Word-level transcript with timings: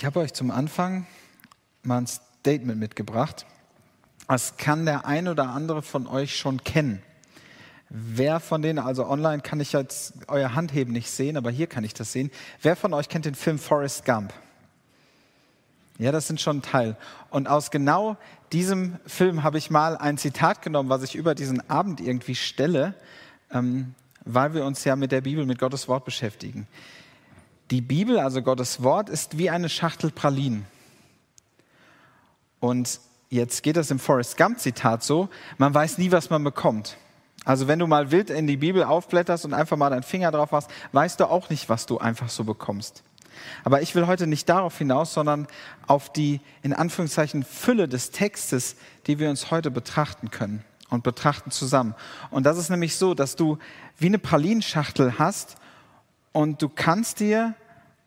Ich 0.00 0.06
habe 0.06 0.20
euch 0.20 0.32
zum 0.32 0.50
Anfang 0.50 1.06
mal 1.82 1.98
ein 1.98 2.06
Statement 2.06 2.80
mitgebracht. 2.80 3.44
Das 4.28 4.56
kann 4.56 4.86
der 4.86 5.04
ein 5.04 5.28
oder 5.28 5.50
andere 5.50 5.82
von 5.82 6.06
euch 6.06 6.38
schon 6.38 6.64
kennen. 6.64 7.02
Wer 7.90 8.40
von 8.40 8.62
denen, 8.62 8.78
also 8.78 9.06
online 9.06 9.42
kann 9.42 9.60
ich 9.60 9.74
jetzt 9.74 10.14
euer 10.28 10.54
Handheben 10.54 10.94
nicht 10.94 11.10
sehen, 11.10 11.36
aber 11.36 11.50
hier 11.50 11.66
kann 11.66 11.84
ich 11.84 11.92
das 11.92 12.12
sehen. 12.12 12.30
Wer 12.62 12.76
von 12.76 12.94
euch 12.94 13.10
kennt 13.10 13.26
den 13.26 13.34
Film 13.34 13.58
Forrest 13.58 14.06
Gump? 14.06 14.32
Ja, 15.98 16.12
das 16.12 16.28
sind 16.28 16.40
schon 16.40 16.60
ein 16.60 16.62
Teil. 16.62 16.96
Und 17.28 17.46
aus 17.46 17.70
genau 17.70 18.16
diesem 18.52 18.98
Film 19.04 19.42
habe 19.42 19.58
ich 19.58 19.68
mal 19.68 19.98
ein 19.98 20.16
Zitat 20.16 20.62
genommen, 20.62 20.88
was 20.88 21.02
ich 21.02 21.14
über 21.14 21.34
diesen 21.34 21.68
Abend 21.68 22.00
irgendwie 22.00 22.36
stelle, 22.36 22.94
ähm, 23.52 23.94
weil 24.24 24.54
wir 24.54 24.64
uns 24.64 24.82
ja 24.82 24.96
mit 24.96 25.12
der 25.12 25.20
Bibel, 25.20 25.44
mit 25.44 25.58
Gottes 25.58 25.88
Wort 25.88 26.06
beschäftigen. 26.06 26.66
Die 27.70 27.80
Bibel, 27.80 28.18
also 28.18 28.42
Gottes 28.42 28.82
Wort, 28.82 29.08
ist 29.08 29.38
wie 29.38 29.48
eine 29.48 29.68
Schachtel 29.68 30.10
Pralinen. 30.10 30.66
Und 32.58 33.00
jetzt 33.28 33.62
geht 33.62 33.76
das 33.76 33.92
im 33.92 34.00
Forrest 34.00 34.36
Gump-Zitat 34.36 35.04
so, 35.04 35.28
man 35.56 35.72
weiß 35.72 35.98
nie, 35.98 36.10
was 36.10 36.30
man 36.30 36.42
bekommt. 36.42 36.96
Also 37.44 37.68
wenn 37.68 37.78
du 37.78 37.86
mal 37.86 38.10
wild 38.10 38.28
in 38.28 38.46
die 38.46 38.56
Bibel 38.56 38.82
aufblätterst 38.82 39.44
und 39.44 39.54
einfach 39.54 39.76
mal 39.76 39.88
deinen 39.90 40.02
Finger 40.02 40.32
drauf 40.32 40.50
machst, 40.50 40.68
weißt 40.92 41.20
du 41.20 41.26
auch 41.26 41.48
nicht, 41.48 41.68
was 41.68 41.86
du 41.86 41.98
einfach 41.98 42.28
so 42.28 42.44
bekommst. 42.44 43.04
Aber 43.64 43.80
ich 43.80 43.94
will 43.94 44.06
heute 44.06 44.26
nicht 44.26 44.48
darauf 44.48 44.76
hinaus, 44.76 45.14
sondern 45.14 45.46
auf 45.86 46.12
die 46.12 46.40
in 46.62 46.74
Anführungszeichen 46.74 47.44
Fülle 47.44 47.88
des 47.88 48.10
Textes, 48.10 48.76
die 49.06 49.18
wir 49.18 49.30
uns 49.30 49.50
heute 49.50 49.70
betrachten 49.70 50.30
können 50.30 50.64
und 50.90 51.04
betrachten 51.04 51.52
zusammen. 51.52 51.94
Und 52.30 52.44
das 52.44 52.58
ist 52.58 52.68
nämlich 52.68 52.96
so, 52.96 53.14
dass 53.14 53.36
du 53.36 53.58
wie 53.98 54.06
eine 54.06 54.18
Pralinschachtel 54.18 55.18
hast 55.18 55.56
und 56.32 56.62
du 56.62 56.68
kannst 56.68 57.20
dir 57.20 57.54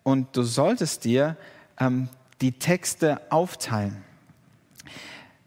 und 0.04 0.36
du 0.36 0.44
solltest 0.44 1.06
dir 1.06 1.38
ähm, 1.80 2.10
die 2.42 2.54
Texte 2.54 3.22
aufteilen. 3.32 4.04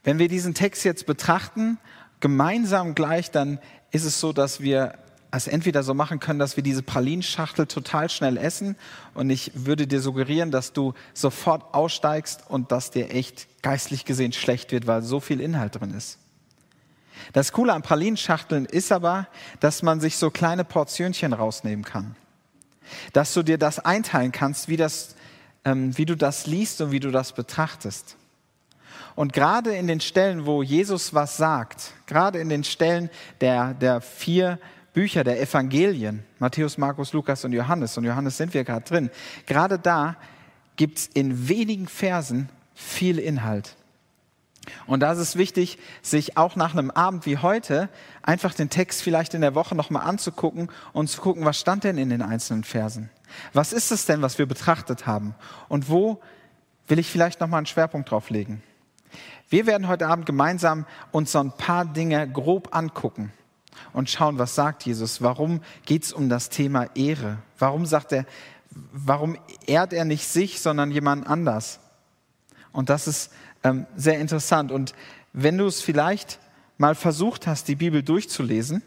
Wenn 0.02 0.18
wir 0.18 0.28
diesen 0.28 0.54
Text 0.54 0.84
jetzt 0.84 1.06
betrachten, 1.06 1.78
gemeinsam 2.20 2.94
gleich, 2.94 3.30
dann 3.30 3.58
ist 3.90 4.04
es 4.04 4.20
so, 4.20 4.32
dass 4.32 4.60
wir 4.60 4.94
es 5.30 5.48
entweder 5.48 5.82
so 5.82 5.92
machen 5.92 6.20
können, 6.20 6.38
dass 6.38 6.56
wir 6.56 6.62
diese 6.62 6.82
Pralinschachtel 6.82 7.66
total 7.66 8.08
schnell 8.08 8.36
essen 8.36 8.76
und 9.12 9.28
ich 9.28 9.50
würde 9.54 9.86
dir 9.86 10.00
suggerieren, 10.00 10.50
dass 10.50 10.72
du 10.72 10.94
sofort 11.12 11.74
aussteigst 11.74 12.44
und 12.48 12.72
dass 12.72 12.90
dir 12.90 13.10
echt 13.10 13.46
geistlich 13.62 14.04
gesehen 14.04 14.32
schlecht 14.32 14.72
wird, 14.72 14.86
weil 14.86 15.02
so 15.02 15.20
viel 15.20 15.40
Inhalt 15.40 15.78
drin 15.78 15.92
ist. 15.92 16.18
Das 17.32 17.52
Coole 17.52 17.72
an 17.72 17.82
Pralinschachteln 17.82 18.66
ist 18.66 18.92
aber, 18.92 19.26
dass 19.60 19.82
man 19.82 20.00
sich 20.00 20.16
so 20.16 20.30
kleine 20.30 20.64
Portionchen 20.64 21.32
rausnehmen 21.32 21.84
kann 21.84 22.14
dass 23.12 23.32
du 23.34 23.42
dir 23.42 23.58
das 23.58 23.78
einteilen 23.78 24.32
kannst, 24.32 24.68
wie, 24.68 24.76
das, 24.76 25.16
ähm, 25.64 25.96
wie 25.96 26.06
du 26.06 26.16
das 26.16 26.46
liest 26.46 26.80
und 26.80 26.90
wie 26.92 27.00
du 27.00 27.10
das 27.10 27.32
betrachtest. 27.32 28.16
Und 29.14 29.32
gerade 29.32 29.74
in 29.74 29.86
den 29.86 30.00
Stellen, 30.00 30.44
wo 30.46 30.62
Jesus 30.62 31.14
was 31.14 31.36
sagt, 31.36 31.92
gerade 32.06 32.38
in 32.38 32.48
den 32.48 32.64
Stellen 32.64 33.10
der, 33.40 33.74
der 33.74 34.00
vier 34.00 34.58
Bücher 34.92 35.24
der 35.24 35.40
Evangelien, 35.40 36.24
Matthäus, 36.38 36.78
Markus, 36.78 37.12
Lukas 37.12 37.44
und 37.44 37.52
Johannes, 37.52 37.98
und 37.98 38.04
Johannes 38.04 38.38
sind 38.38 38.54
wir 38.54 38.64
gerade 38.64 38.84
drin, 38.84 39.10
gerade 39.44 39.78
da 39.78 40.16
gibt 40.76 40.98
es 40.98 41.06
in 41.08 41.48
wenigen 41.48 41.86
Versen 41.86 42.48
viel 42.74 43.18
Inhalt. 43.18 43.75
Und 44.86 45.00
da 45.00 45.12
ist 45.12 45.18
es 45.18 45.36
wichtig, 45.36 45.78
sich 46.02 46.36
auch 46.36 46.56
nach 46.56 46.72
einem 46.72 46.90
Abend 46.90 47.26
wie 47.26 47.38
heute 47.38 47.88
einfach 48.22 48.54
den 48.54 48.70
Text 48.70 49.02
vielleicht 49.02 49.34
in 49.34 49.40
der 49.40 49.54
Woche 49.54 49.74
nochmal 49.74 50.02
anzugucken 50.02 50.70
und 50.92 51.08
zu 51.08 51.20
gucken, 51.20 51.44
was 51.44 51.58
stand 51.58 51.84
denn 51.84 51.98
in 51.98 52.10
den 52.10 52.22
einzelnen 52.22 52.64
Versen? 52.64 53.10
Was 53.52 53.72
ist 53.72 53.90
es 53.92 54.06
denn, 54.06 54.22
was 54.22 54.38
wir 54.38 54.46
betrachtet 54.46 55.06
haben? 55.06 55.34
Und 55.68 55.88
wo 55.88 56.20
will 56.88 56.98
ich 56.98 57.10
vielleicht 57.10 57.40
nochmal 57.40 57.58
einen 57.58 57.66
Schwerpunkt 57.66 58.10
drauf 58.10 58.30
legen? 58.30 58.62
Wir 59.48 59.66
werden 59.66 59.88
heute 59.88 60.08
Abend 60.08 60.26
gemeinsam 60.26 60.86
uns 61.12 61.32
so 61.32 61.38
ein 61.38 61.52
paar 61.52 61.84
Dinge 61.84 62.28
grob 62.28 62.74
angucken 62.74 63.32
und 63.92 64.10
schauen, 64.10 64.38
was 64.38 64.54
sagt 64.54 64.84
Jesus? 64.84 65.22
Warum 65.22 65.60
geht 65.84 66.04
es 66.04 66.12
um 66.12 66.28
das 66.28 66.48
Thema 66.48 66.88
Ehre? 66.94 67.38
Warum 67.58 67.86
sagt 67.86 68.12
er, 68.12 68.26
warum 68.92 69.38
ehrt 69.66 69.92
er 69.92 70.04
nicht 70.04 70.26
sich, 70.26 70.60
sondern 70.60 70.90
jemand 70.90 71.26
anders? 71.26 71.78
Und 72.72 72.90
das 72.90 73.06
ist 73.06 73.32
ähm, 73.62 73.86
sehr 73.96 74.18
interessant. 74.18 74.72
Und 74.72 74.94
wenn 75.32 75.58
du 75.58 75.66
es 75.66 75.80
vielleicht 75.80 76.38
mal 76.78 76.94
versucht 76.94 77.46
hast, 77.46 77.68
die 77.68 77.76
Bibel 77.76 78.02
durchzulesen, 78.02 78.82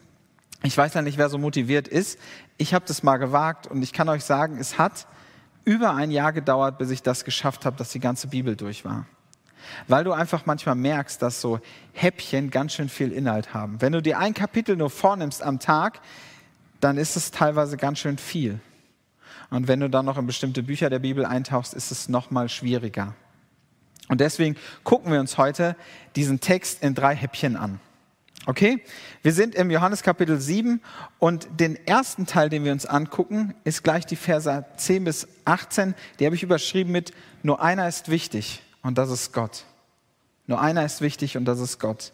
ich 0.64 0.78
weiß 0.78 0.94
ja 0.94 1.02
nicht, 1.02 1.18
wer 1.18 1.30
so 1.30 1.38
motiviert 1.38 1.88
ist, 1.88 2.20
ich 2.58 2.74
habe 2.74 2.86
das 2.88 3.04
mal 3.04 3.18
gewagt 3.18 3.68
und 3.68 3.82
ich 3.82 3.94
kann 3.94 4.10
euch 4.10 4.24
sagen, 4.24 4.58
es 4.58 4.78
hat 4.78 5.08
über 5.64 5.96
ein 5.96 6.12
Jahr 6.12 6.34
gedauert, 6.34 6.78
bis 6.78 6.90
ich 6.90 7.02
das 7.02 7.24
geschafft 7.24 7.66
habe, 7.66 7.78
dass 7.78 7.92
die 7.92 8.00
ganze 8.00 8.28
Bibel 8.28 8.56
durch 8.56 8.84
war. 8.84 9.06
Weil 9.88 10.04
du 10.04 10.12
einfach 10.12 10.46
manchmal 10.46 10.76
merkst, 10.76 11.22
dass 11.22 11.42
so 11.42 11.60
Häppchen 11.94 12.50
ganz 12.50 12.74
schön 12.74 12.90
viel 12.90 13.12
Inhalt 13.12 13.54
haben. 13.54 13.82
Wenn 13.82 13.94
du 13.94 14.02
dir 14.02 14.20
ein 14.20 14.34
Kapitel 14.34 14.76
nur 14.76 14.90
vornimmst 14.90 15.44
am 15.44 15.60
Tag, 15.60 16.02
dann 16.80 16.98
ist 16.98 17.16
es 17.16 17.32
teilweise 17.32 17.78
ganz 17.78 18.00
schön 18.00 18.18
viel. 18.18 18.60
Und 19.50 19.68
wenn 19.68 19.80
du 19.80 19.90
dann 19.90 20.06
noch 20.06 20.18
in 20.18 20.28
bestimmte 20.28 20.64
Bücher 20.64 20.90
der 20.90 21.00
Bibel 21.00 21.26
eintauchst, 21.26 21.74
ist 21.74 21.92
es 21.92 22.10
noch 22.10 22.32
mal 22.32 22.50
schwieriger. 22.50 23.16
Und 24.10 24.20
deswegen 24.20 24.58
gucken 24.84 25.12
wir 25.12 25.22
uns 25.22 25.38
heute 25.38 25.78
diesen 26.18 26.42
Text 26.42 26.84
in 26.84 26.96
drei 26.96 27.16
Häppchen 27.16 27.56
an. 27.56 27.80
Okay? 28.46 28.82
Wir 29.22 29.32
sind 29.32 29.54
im 29.54 29.70
Johannes 29.70 30.02
Kapitel 30.02 30.42
7 30.42 30.82
und 31.20 31.48
den 31.60 31.76
ersten 31.88 32.26
Teil, 32.26 32.50
den 32.50 32.66
wir 32.66 32.72
uns 32.72 32.86
angucken, 32.86 33.54
ist 33.64 33.84
gleich 33.84 34.06
die 34.06 34.16
Verse 34.16 34.66
10 34.76 35.04
bis 35.04 35.28
18. 35.46 35.94
Die 36.20 36.26
habe 36.26 36.36
ich 36.36 36.44
überschrieben 36.44 36.92
mit 36.92 37.14
Nur 37.44 37.62
einer 37.62 37.88
ist 37.88 38.10
wichtig 38.10 38.64
und 38.82 38.98
das 38.98 39.12
ist 39.12 39.32
Gott. 39.34 39.66
Nur 40.48 40.60
einer 40.60 40.84
ist 40.84 41.02
wichtig 41.02 41.38
und 41.38 41.46
das 41.46 41.60
ist 41.60 41.80
Gott. 41.80 42.12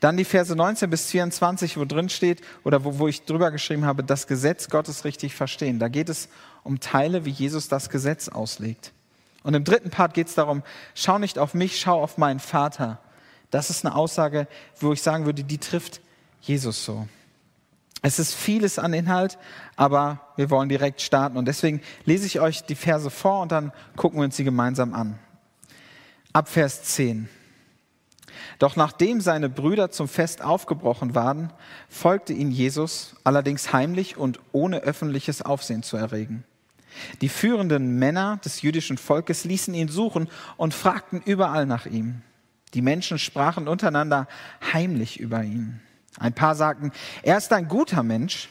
Dann 0.00 0.16
die 0.16 0.24
Verse 0.24 0.54
19 0.54 0.90
bis 0.90 1.10
24, 1.10 1.76
wo 1.76 1.84
drin 1.84 2.08
steht, 2.08 2.42
oder 2.62 2.84
wo, 2.84 2.98
wo 2.98 3.08
ich 3.08 3.24
drüber 3.24 3.50
geschrieben 3.50 3.84
habe, 3.84 4.04
das 4.04 4.26
Gesetz 4.26 4.68
Gottes 4.68 5.04
richtig 5.04 5.34
verstehen. 5.34 5.78
Da 5.78 5.88
geht 5.88 6.08
es 6.08 6.28
um 6.62 6.78
Teile, 6.78 7.24
wie 7.24 7.30
Jesus 7.30 7.68
das 7.68 7.90
Gesetz 7.90 8.28
auslegt. 8.28 8.92
Und 9.42 9.54
im 9.54 9.64
dritten 9.64 9.90
Part 9.90 10.14
geht 10.14 10.28
es 10.28 10.34
darum, 10.34 10.62
schau 10.94 11.18
nicht 11.18 11.38
auf 11.38 11.54
mich, 11.54 11.80
schau 11.80 12.02
auf 12.02 12.18
meinen 12.18 12.40
Vater. 12.40 12.98
Das 13.50 13.70
ist 13.70 13.84
eine 13.84 13.94
Aussage, 13.94 14.46
wo 14.80 14.92
ich 14.92 15.02
sagen 15.02 15.24
würde, 15.26 15.44
die 15.44 15.58
trifft 15.58 16.00
Jesus 16.40 16.84
so. 16.84 17.08
Es 18.02 18.18
ist 18.18 18.34
vieles 18.34 18.78
an 18.78 18.92
Inhalt, 18.92 19.38
aber 19.74 20.20
wir 20.36 20.50
wollen 20.50 20.68
direkt 20.68 21.00
starten. 21.00 21.36
Und 21.36 21.46
deswegen 21.46 21.80
lese 22.04 22.26
ich 22.26 22.40
euch 22.40 22.62
die 22.62 22.76
Verse 22.76 23.10
vor 23.10 23.42
und 23.42 23.50
dann 23.50 23.72
gucken 23.96 24.20
wir 24.20 24.24
uns 24.24 24.36
sie 24.36 24.44
gemeinsam 24.44 24.94
an. 24.94 25.18
Ab 26.32 26.48
Vers 26.48 26.82
10. 26.84 27.28
Doch 28.58 28.76
nachdem 28.76 29.20
seine 29.20 29.48
Brüder 29.48 29.90
zum 29.90 30.08
Fest 30.08 30.42
aufgebrochen 30.42 31.14
waren, 31.14 31.52
folgte 31.88 32.32
ihnen 32.32 32.50
Jesus, 32.50 33.16
allerdings 33.24 33.72
heimlich 33.72 34.16
und 34.16 34.38
ohne 34.52 34.80
öffentliches 34.80 35.42
Aufsehen 35.42 35.82
zu 35.82 35.96
erregen. 35.96 36.44
Die 37.20 37.28
führenden 37.28 37.98
Männer 37.98 38.38
des 38.44 38.62
jüdischen 38.62 38.98
Volkes 38.98 39.44
ließen 39.44 39.74
ihn 39.74 39.88
suchen 39.88 40.28
und 40.56 40.74
fragten 40.74 41.22
überall 41.24 41.66
nach 41.66 41.86
ihm. 41.86 42.22
Die 42.74 42.82
Menschen 42.82 43.18
sprachen 43.18 43.68
untereinander 43.68 44.28
heimlich 44.72 45.20
über 45.20 45.42
ihn. 45.42 45.80
Ein 46.18 46.34
paar 46.34 46.54
sagten, 46.54 46.92
er 47.22 47.38
ist 47.38 47.52
ein 47.52 47.68
guter 47.68 48.02
Mensch. 48.02 48.48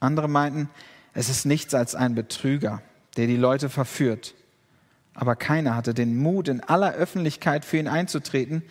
Andere 0.00 0.28
meinten, 0.28 0.70
es 1.12 1.28
ist 1.28 1.44
nichts 1.44 1.74
als 1.74 1.94
ein 1.94 2.14
Betrüger, 2.14 2.82
der 3.16 3.26
die 3.26 3.36
Leute 3.36 3.68
verführt. 3.68 4.34
Aber 5.14 5.34
keiner 5.34 5.74
hatte 5.74 5.94
den 5.94 6.16
Mut, 6.16 6.48
in 6.48 6.60
aller 6.60 6.92
Öffentlichkeit 6.94 7.64
für 7.64 7.78
ihn 7.78 7.88
einzutreten, 7.88 8.62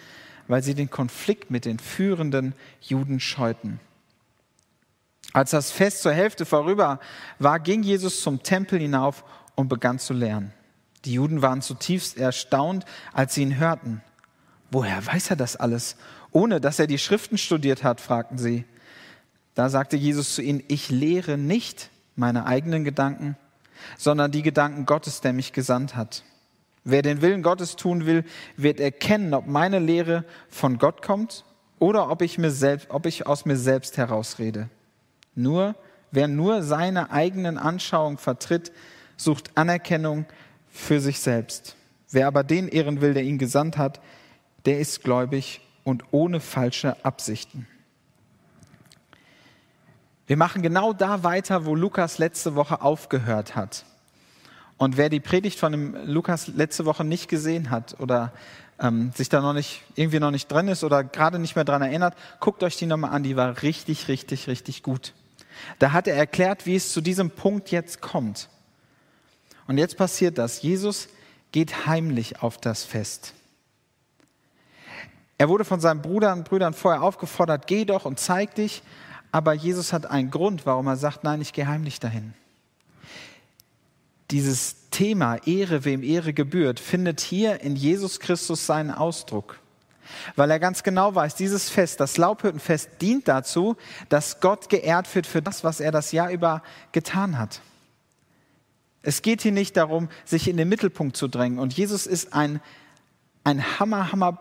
weil 0.47 0.63
sie 0.63 0.75
den 0.75 0.89
Konflikt 0.89 1.51
mit 1.51 1.65
den 1.65 1.77
führenden 1.77 2.53
Juden 2.79 3.19
scheuten. 3.19 3.81
Als 5.37 5.51
das 5.51 5.69
Fest 5.69 6.01
zur 6.01 6.13
Hälfte 6.13 6.47
vorüber 6.47 6.99
war, 7.37 7.59
ging 7.59 7.83
Jesus 7.83 8.21
zum 8.21 8.41
Tempel 8.41 8.79
hinauf 8.79 9.23
und 9.53 9.67
begann 9.67 9.99
zu 9.99 10.13
lernen. 10.13 10.51
Die 11.05 11.13
Juden 11.13 11.43
waren 11.43 11.61
zutiefst 11.61 12.17
erstaunt, 12.17 12.85
als 13.13 13.35
sie 13.35 13.43
ihn 13.43 13.59
hörten. 13.59 14.01
Woher 14.71 15.05
weiß 15.05 15.29
er 15.29 15.35
das 15.35 15.55
alles? 15.55 15.95
Ohne 16.31 16.59
dass 16.59 16.79
er 16.79 16.87
die 16.87 16.97
Schriften 16.97 17.37
studiert 17.37 17.83
hat, 17.83 18.01
fragten 18.01 18.39
sie. 18.39 18.65
Da 19.53 19.69
sagte 19.69 19.95
Jesus 19.95 20.33
zu 20.33 20.41
ihnen, 20.41 20.63
ich 20.69 20.89
lehre 20.89 21.37
nicht 21.37 21.91
meine 22.15 22.47
eigenen 22.47 22.83
Gedanken, 22.83 23.37
sondern 23.95 24.31
die 24.31 24.41
Gedanken 24.41 24.87
Gottes, 24.87 25.21
der 25.21 25.33
mich 25.33 25.53
gesandt 25.53 25.95
hat. 25.95 26.23
Wer 26.83 27.03
den 27.03 27.21
Willen 27.21 27.43
Gottes 27.43 27.75
tun 27.75 28.07
will, 28.07 28.23
wird 28.55 28.79
erkennen, 28.79 29.35
ob 29.35 29.45
meine 29.45 29.77
Lehre 29.77 30.25
von 30.49 30.79
Gott 30.79 31.03
kommt 31.03 31.45
oder 31.77 32.09
ob 32.09 32.23
ich, 32.23 32.39
mir 32.39 32.49
selbst, 32.49 32.89
ob 32.89 33.05
ich 33.05 33.27
aus 33.27 33.45
mir 33.45 33.57
selbst 33.57 33.97
herausrede. 33.97 34.71
Nur 35.37 35.75
wer 36.11 36.27
nur 36.27 36.63
seine 36.63 37.11
eigenen 37.11 37.57
Anschauungen 37.57 38.17
vertritt, 38.17 38.71
sucht 39.15 39.51
Anerkennung 39.55 40.25
für 40.69 40.99
sich 40.99 41.19
selbst. 41.19 41.75
Wer 42.09 42.27
aber 42.27 42.43
den 42.43 42.67
ehren 42.67 43.01
will, 43.01 43.13
der 43.13 43.23
ihn 43.23 43.37
gesandt 43.37 43.77
hat, 43.77 44.01
der 44.65 44.79
ist 44.79 45.03
gläubig 45.03 45.61
und 45.83 46.03
ohne 46.11 46.39
falsche 46.39 47.05
Absichten. 47.05 47.67
Wir 50.25 50.37
machen 50.37 50.61
genau 50.61 50.91
da 50.91 51.23
weiter, 51.23 51.65
wo 51.65 51.75
Lukas 51.75 52.17
letzte 52.17 52.55
Woche 52.55 52.81
aufgehört 52.81 53.55
hat. 53.55 53.85
Und 54.77 54.97
wer 54.97 55.09
die 55.09 55.19
Predigt 55.19 55.59
von 55.59 55.71
dem 55.71 55.95
Lukas 56.05 56.47
letzte 56.47 56.85
Woche 56.85 57.03
nicht 57.03 57.29
gesehen 57.29 57.69
hat 57.69 57.95
oder 57.99 58.33
ähm, 58.79 59.11
sich 59.15 59.29
da 59.29 59.41
noch 59.41 59.53
nicht, 59.53 59.83
irgendwie 59.95 60.19
noch 60.19 60.31
nicht 60.31 60.51
drin 60.51 60.67
ist 60.67 60.83
oder 60.83 61.03
gerade 61.03 61.39
nicht 61.39 61.55
mehr 61.55 61.65
dran 61.65 61.81
erinnert, 61.81 62.15
guckt 62.39 62.61
euch 62.63 62.75
die 62.77 62.85
nochmal 62.85 63.11
an, 63.11 63.23
die 63.23 63.35
war 63.35 63.61
richtig, 63.61 64.07
richtig, 64.07 64.47
richtig 64.47 64.83
gut. 64.83 65.13
Da 65.79 65.91
hat 65.91 66.07
er 66.07 66.15
erklärt, 66.15 66.65
wie 66.65 66.75
es 66.75 66.91
zu 66.91 67.01
diesem 67.01 67.31
Punkt 67.31 67.71
jetzt 67.71 68.01
kommt. 68.01 68.49
Und 69.67 69.77
jetzt 69.77 69.97
passiert 69.97 70.37
das. 70.37 70.61
Jesus 70.61 71.09
geht 71.51 71.85
heimlich 71.85 72.41
auf 72.41 72.57
das 72.57 72.83
Fest. 72.83 73.33
Er 75.37 75.49
wurde 75.49 75.65
von 75.65 75.79
seinen 75.79 76.01
Brüdern, 76.01 76.43
Brüdern 76.43 76.73
vorher 76.73 77.03
aufgefordert, 77.03 77.67
geh 77.67 77.85
doch 77.85 78.05
und 78.05 78.19
zeig 78.19 78.55
dich. 78.55 78.81
Aber 79.31 79.53
Jesus 79.53 79.93
hat 79.93 80.05
einen 80.05 80.31
Grund, 80.31 80.65
warum 80.65 80.87
er 80.87 80.95
sagt, 80.95 81.23
nein, 81.23 81.41
ich 81.41 81.53
gehe 81.53 81.67
heimlich 81.67 81.99
dahin. 81.99 82.33
Dieses 84.31 84.89
Thema 84.89 85.35
Ehre, 85.45 85.85
wem 85.85 86.03
Ehre 86.03 86.33
gebührt, 86.33 86.79
findet 86.79 87.21
hier 87.21 87.61
in 87.61 87.75
Jesus 87.75 88.19
Christus 88.19 88.65
seinen 88.65 88.91
Ausdruck. 88.91 89.59
Weil 90.35 90.51
er 90.51 90.59
ganz 90.59 90.83
genau 90.83 91.15
weiß, 91.15 91.35
dieses 91.35 91.69
Fest, 91.69 91.99
das 91.99 92.17
Laubhüttenfest, 92.17 93.01
dient 93.01 93.27
dazu, 93.27 93.75
dass 94.09 94.39
Gott 94.39 94.69
geehrt 94.69 95.13
wird 95.15 95.27
für 95.27 95.41
das, 95.41 95.63
was 95.63 95.79
er 95.79 95.91
das 95.91 96.11
Jahr 96.11 96.31
über 96.31 96.63
getan 96.91 97.37
hat. 97.37 97.61
Es 99.01 99.21
geht 99.21 99.41
hier 99.41 99.51
nicht 99.51 99.77
darum, 99.77 100.09
sich 100.25 100.47
in 100.47 100.57
den 100.57 100.69
Mittelpunkt 100.69 101.15
zu 101.15 101.27
drängen. 101.27 101.59
Und 101.59 101.73
Jesus 101.73 102.07
ist 102.07 102.33
ein, 102.33 102.61
ein 103.43 103.79
Hammer, 103.79 104.11
Hammer 104.11 104.39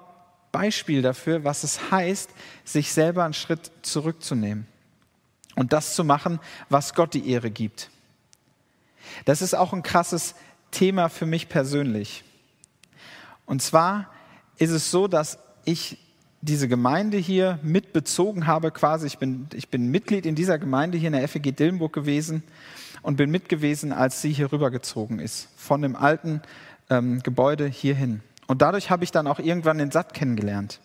Beispiel 0.53 1.03
dafür, 1.03 1.45
was 1.45 1.65
es 1.65 1.91
heißt, 1.91 2.31
sich 2.65 2.93
selber 2.93 3.25
einen 3.25 3.35
Schritt 3.35 3.71
zurückzunehmen 3.83 4.67
und 5.55 5.73
das 5.73 5.95
zu 5.95 6.03
machen, 6.03 6.41
was 6.69 6.95
Gott 6.95 7.15
die 7.15 7.31
Ehre 7.31 7.51
gibt. 7.51 7.91
Das 9.25 9.43
ist 9.43 9.55
auch 9.55 9.73
ein 9.73 9.83
krasses 9.83 10.35
Thema 10.71 11.09
für 11.09 11.27
mich 11.27 11.49
persönlich. 11.49 12.25
Und 13.45 13.63
zwar 13.63 14.11
ist 14.59 14.71
es 14.71 14.91
so, 14.91 15.09
dass 15.09 15.39
ich 15.67 15.99
diese 16.41 16.69
Gemeinde 16.69 17.19
hier 17.19 17.59
mitbezogen 17.63 18.47
habe 18.47 18.71
quasi. 18.71 19.07
Ich 19.07 19.19
bin, 19.19 19.49
ich 19.53 19.69
bin 19.69 19.91
Mitglied 19.91 20.27
in 20.27 20.35
dieser 20.35 20.59
Gemeinde 20.59 20.97
hier 20.97 21.09
in 21.09 21.15
der 21.15 21.29
FEG 21.29 21.55
Dillenburg 21.57 21.93
gewesen 21.93 22.43
und 23.03 23.17
bin 23.17 23.31
mit 23.31 23.49
gewesen, 23.49 23.93
als 23.93 24.23
sie 24.23 24.33
hier 24.33 24.53
rübergezogen 24.53 25.19
ist, 25.19 25.49
von 25.57 25.83
dem 25.83 25.97
alten 25.97 26.41
ähm, 26.89 27.23
Gebäude 27.23 27.67
hierhin. 27.67 28.21
Und 28.47 28.63
dadurch 28.63 28.91
habe 28.91 29.05
ich 29.05 29.11
dann 29.11 29.27
auch 29.27 29.41
irgendwann 29.41 29.79
den 29.79 29.91
Satt 29.91 30.15
kennengelernt. 30.15 30.81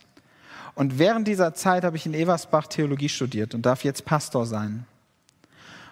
Und 0.74 1.00
während 1.00 1.28
dieser 1.28 1.54
Zeit 1.54 1.84
habe 1.84 1.98
ich 1.98 2.06
in 2.06 2.14
Eversbach 2.14 2.68
Theologie 2.68 3.10
studiert 3.10 3.54
und 3.54 3.66
darf 3.66 3.84
jetzt 3.84 4.06
Pastor 4.06 4.46
sein. 4.46 4.86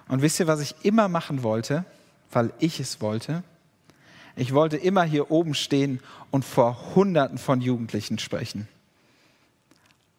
Und 0.07 0.21
wisst 0.21 0.39
ihr, 0.39 0.47
was 0.47 0.62
ich 0.62 0.74
immer 0.83 1.07
machen 1.09 1.44
wollte, 1.44 1.85
weil 2.31 2.51
ich 2.59 2.80
es 2.80 3.01
wollte? 3.01 3.44
Ich 4.35 4.53
wollte 4.53 4.77
immer 4.77 5.03
hier 5.03 5.31
oben 5.31 5.53
stehen 5.53 6.00
und 6.31 6.45
vor 6.45 6.95
Hunderten 6.95 7.38
von 7.38 7.62
Jugendlichen 7.62 8.19
sprechen. 8.19 8.68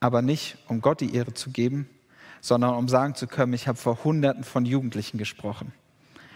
Aber 0.00 0.22
nicht, 0.22 0.56
um 0.66 0.80
Gott 0.80 1.00
die 1.00 1.14
Ehre 1.14 1.34
zu 1.34 1.50
geben, 1.50 1.88
sondern 2.40 2.74
um 2.74 2.88
sagen 2.88 3.14
zu 3.14 3.26
können, 3.26 3.52
ich 3.52 3.68
habe 3.68 3.78
vor 3.78 4.02
Hunderten 4.02 4.44
von 4.44 4.64
Jugendlichen 4.64 5.18
gesprochen. 5.18 5.72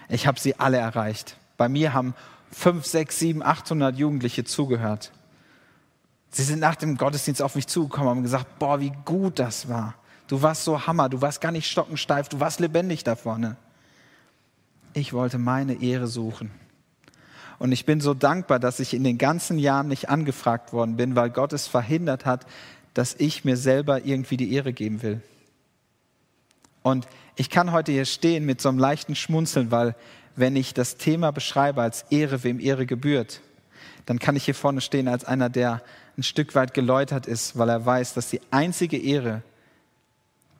Ich 0.09 0.27
habe 0.27 0.39
sie 0.39 0.59
alle 0.61 0.77
erreicht. 0.77 1.39
Bei 1.57 1.69
mir 1.69 1.95
haben 1.95 2.15
fünf, 2.51 2.85
sechs, 2.85 3.19
sieben, 3.19 3.43
800 3.43 3.97
Jugendliche 3.97 4.45
zugehört. 4.45 5.13
Sie 6.31 6.43
sind 6.43 6.61
nach 6.61 6.77
dem 6.77 6.97
Gottesdienst 6.97 7.41
auf 7.41 7.55
mich 7.55 7.67
zugekommen 7.67 8.09
und 8.09 8.17
haben 8.17 8.23
gesagt, 8.23 8.59
boah, 8.59 8.81
wie 8.81 8.93
gut 9.05 9.39
das 9.39 9.69
war. 9.69 9.95
Du 10.27 10.43
warst 10.43 10.65
so 10.65 10.87
Hammer, 10.87 11.09
du 11.09 11.21
warst 11.21 11.41
gar 11.41 11.53
nicht 11.53 11.71
stockensteif, 11.71 12.29
du 12.29 12.41
warst 12.41 12.61
lebendig 12.61 13.05
da 13.05 13.15
vorne. 13.15 13.57
Ich 14.93 15.13
wollte 15.13 15.39
meine 15.39 15.81
Ehre 15.81 16.07
suchen. 16.07 16.51
Und 17.59 17.73
ich 17.73 17.87
bin 17.87 18.01
so 18.01 18.15
dankbar, 18.15 18.59
dass 18.59 18.81
ich 18.81 18.95
in 18.95 19.05
den 19.05 19.17
ganzen 19.17 19.59
Jahren 19.59 19.89
nicht 19.89 20.09
angefragt 20.09 20.73
worden 20.73 20.97
bin, 20.97 21.15
weil 21.15 21.31
Gott 21.31 21.53
es 21.53 21.67
verhindert 21.67 22.27
hat, 22.27 22.47
dass 22.95 23.15
ich 23.19 23.45
mir 23.45 23.57
selber 23.57 24.05
irgendwie 24.05 24.37
die 24.37 24.53
Ehre 24.53 24.73
geben 24.73 25.03
will. 25.03 25.21
Und 26.83 27.07
ich 27.37 27.51
kann 27.51 27.73
heute 27.73 27.93
hier 27.93 28.05
stehen 28.05 28.47
mit 28.47 28.61
so 28.61 28.69
einem 28.69 28.79
leichten 28.79 29.17
Schmunzeln, 29.17 29.71
weil 29.71 29.97
wenn 30.37 30.57
ich 30.57 30.75
das 30.75 30.97
Thema 30.97 31.31
beschreibe 31.31 31.83
als 31.83 32.05
Ehre, 32.11 32.45
wem 32.45 32.61
Ehre 32.61 32.87
gebührt, 32.87 33.41
dann 34.07 34.19
kann 34.19 34.37
ich 34.37 34.45
hier 34.45 34.55
vorne 34.55 34.81
stehen 34.81 35.09
als 35.09 35.25
einer, 35.25 35.49
der 35.49 35.83
ein 36.17 36.23
Stück 36.23 36.55
weit 36.55 36.75
geläutert 36.75 37.27
ist, 37.27 37.59
weil 37.59 37.69
er 37.69 37.85
weiß, 37.85 38.15
dass 38.15 38.31
die 38.31 38.41
einzige 38.51 38.99
Ehre, 38.99 39.43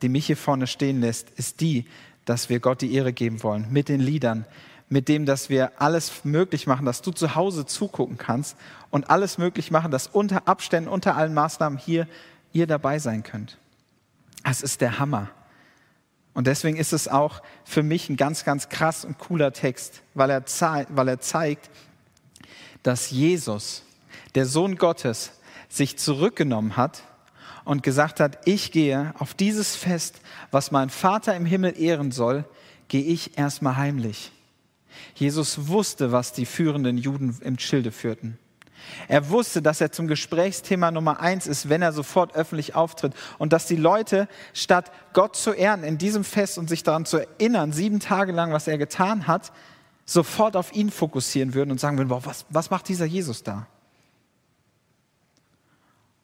die 0.03 0.09
mich 0.09 0.27
hier 0.27 0.37
vorne 0.37 0.67
stehen 0.67 1.01
lässt, 1.01 1.31
ist 1.37 1.61
die, 1.61 1.87
dass 2.25 2.49
wir 2.49 2.59
Gott 2.59 2.81
die 2.81 2.95
Ehre 2.95 3.13
geben 3.13 3.43
wollen, 3.43 3.67
mit 3.71 3.89
den 3.89 4.01
Liedern, 4.01 4.47
mit 4.89 5.09
dem, 5.09 5.27
dass 5.27 5.49
wir 5.49 5.81
alles 5.81 6.25
möglich 6.25 6.67
machen, 6.67 6.87
dass 6.87 7.03
du 7.03 7.11
zu 7.11 7.35
Hause 7.35 7.67
zugucken 7.67 8.19
kannst 8.19 8.57
und 8.91 9.11
alles 9.11 9.39
möglich 9.39 9.71
machen, 9.71 9.91
dass 9.91 10.07
unter 10.07 10.47
Abständen, 10.47 10.89
unter 10.89 11.17
allen 11.17 11.35
Maßnahmen 11.35 11.79
hier 11.79 12.07
ihr 12.53 12.67
dabei 12.67 12.99
sein 12.99 13.23
könnt. 13.23 13.59
Das 14.45 14.63
ist 14.63 14.81
der 14.81 14.99
Hammer. 14.99 15.31
Und 16.35 16.47
deswegen 16.47 16.77
ist 16.77 16.93
es 16.93 17.09
auch 17.09 17.43
für 17.65 17.83
mich 17.83 18.09
ein 18.09 18.17
ganz, 18.17 18.45
ganz 18.45 18.69
krass 18.69 19.05
und 19.05 19.19
cooler 19.19 19.53
Text, 19.53 20.03
weil 20.15 20.31
er, 20.31 20.45
weil 20.91 21.09
er 21.09 21.21
zeigt, 21.21 21.71
dass 22.83 23.11
Jesus, 23.11 23.83
der 24.35 24.45
Sohn 24.47 24.77
Gottes, 24.77 25.33
sich 25.69 25.97
zurückgenommen 25.99 26.77
hat 26.77 27.03
und 27.65 27.83
gesagt 27.83 28.21
hat, 28.21 28.47
ich 28.47 28.71
gehe 28.71 29.15
auf 29.19 29.35
dieses 29.35 29.75
Fest, 29.75 30.21
was 30.51 30.71
mein 30.71 30.91
Vater 30.91 31.35
im 31.35 31.47
Himmel 31.47 31.81
ehren 31.81 32.13
soll, 32.13 32.45
gehe 32.89 33.03
ich 33.03 33.39
erstmal 33.39 33.77
heimlich. 33.77 34.31
Jesus 35.15 35.69
wusste, 35.69 36.13
was 36.13 36.33
die 36.33 36.47
führenden 36.47 36.99
Juden 36.99 37.39
im 37.43 37.59
Schilde 37.59 37.93
führten. 37.93 38.39
Er 39.09 39.31
wusste, 39.31 39.63
dass 39.63 39.81
er 39.81 39.93
zum 39.93 40.09
Gesprächsthema 40.09 40.91
Nummer 40.91 41.21
eins 41.21 41.47
ist, 41.47 41.69
wenn 41.69 41.83
er 41.83 41.93
sofort 41.93 42.35
öffentlich 42.35 42.75
auftritt. 42.75 43.15
Und 43.39 43.53
dass 43.53 43.67
die 43.67 43.77
Leute, 43.77 44.29
statt 44.53 44.91
Gott 45.13 45.37
zu 45.37 45.53
ehren 45.53 45.85
in 45.85 45.99
diesem 45.99 46.25
Fest 46.25 46.59
und 46.59 46.69
sich 46.69 46.83
daran 46.83 47.07
zu 47.07 47.19
erinnern, 47.19 47.73
sieben 47.73 48.01
Tage 48.01 48.33
lang, 48.33 48.53
was 48.53 48.69
er 48.69 48.79
getan 48.79 49.27
hat, 49.27 49.53
sofort 50.07 50.57
auf 50.57 50.75
ihn 50.75 50.91
fokussieren 50.91 51.55
würden 51.55 51.71
und 51.71 51.81
sagen 51.81 51.97
würden, 51.97 52.09
boah, 52.09 52.25
was, 52.27 52.45
was 52.51 52.71
macht 52.71 52.89
dieser 52.89 53.07
Jesus 53.07 53.43
da? 53.43 53.67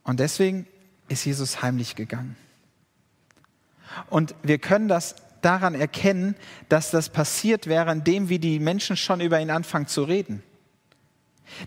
Und 0.05 0.20
deswegen 0.20 0.67
ist 1.08 1.25
Jesus 1.25 1.62
heimlich 1.62 1.96
gegangen. 1.96 2.37
Und 4.08 4.34
wir 4.43 4.58
können 4.58 4.88
das 4.88 5.17
daran 5.42 5.75
erkennen, 5.75 6.37
dass 6.69 6.90
das 6.90 7.08
passiert 7.08 7.66
wäre, 7.66 7.90
indem 7.92 8.28
wie 8.28 8.38
die 8.38 8.58
Menschen 8.58 8.96
schon 8.96 9.20
über 9.20 9.40
ihn 9.40 9.50
anfangen 9.50 9.87
zu 9.87 10.04
reden. 10.04 10.42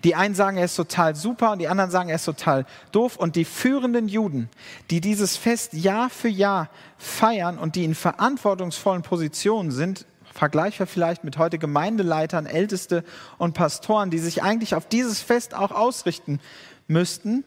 Die 0.04 0.16
einen 0.16 0.36
sagen, 0.36 0.58
er 0.58 0.66
ist 0.66 0.76
total 0.76 1.16
super 1.16 1.52
und 1.52 1.60
die 1.60 1.68
anderen 1.68 1.92
sagen, 1.92 2.10
er 2.10 2.16
ist 2.16 2.26
total 2.26 2.66
doof. 2.92 3.18
Und 3.18 3.36
die 3.36 3.46
führenden 3.46 4.08
Juden, 4.08 4.50
die 4.90 5.02
dieses 5.02 5.38
Fest 5.38 5.74
Jahr 5.74 6.10
für 6.10 6.30
Jahr 6.30 6.70
feiern 6.98 7.58
und 7.58 7.76
die 7.76 7.84
in 7.84 7.96
verantwortungsvollen 7.96 9.04
Positionen 9.04 9.72
sind, 9.72 10.06
vergleichbar 10.34 10.88
vielleicht 10.88 11.24
mit 11.24 11.38
heute 11.38 11.60
Gemeindeleitern, 11.60 12.46
Älteste 12.46 13.04
und 13.38 13.54
Pastoren, 13.54 14.10
die 14.10 14.20
sich 14.20 14.42
eigentlich 14.42 14.74
auf 14.76 14.88
dieses 14.88 15.22
Fest 15.22 15.54
auch 15.54 15.72
ausrichten 15.72 16.40
müssten, 16.88 17.44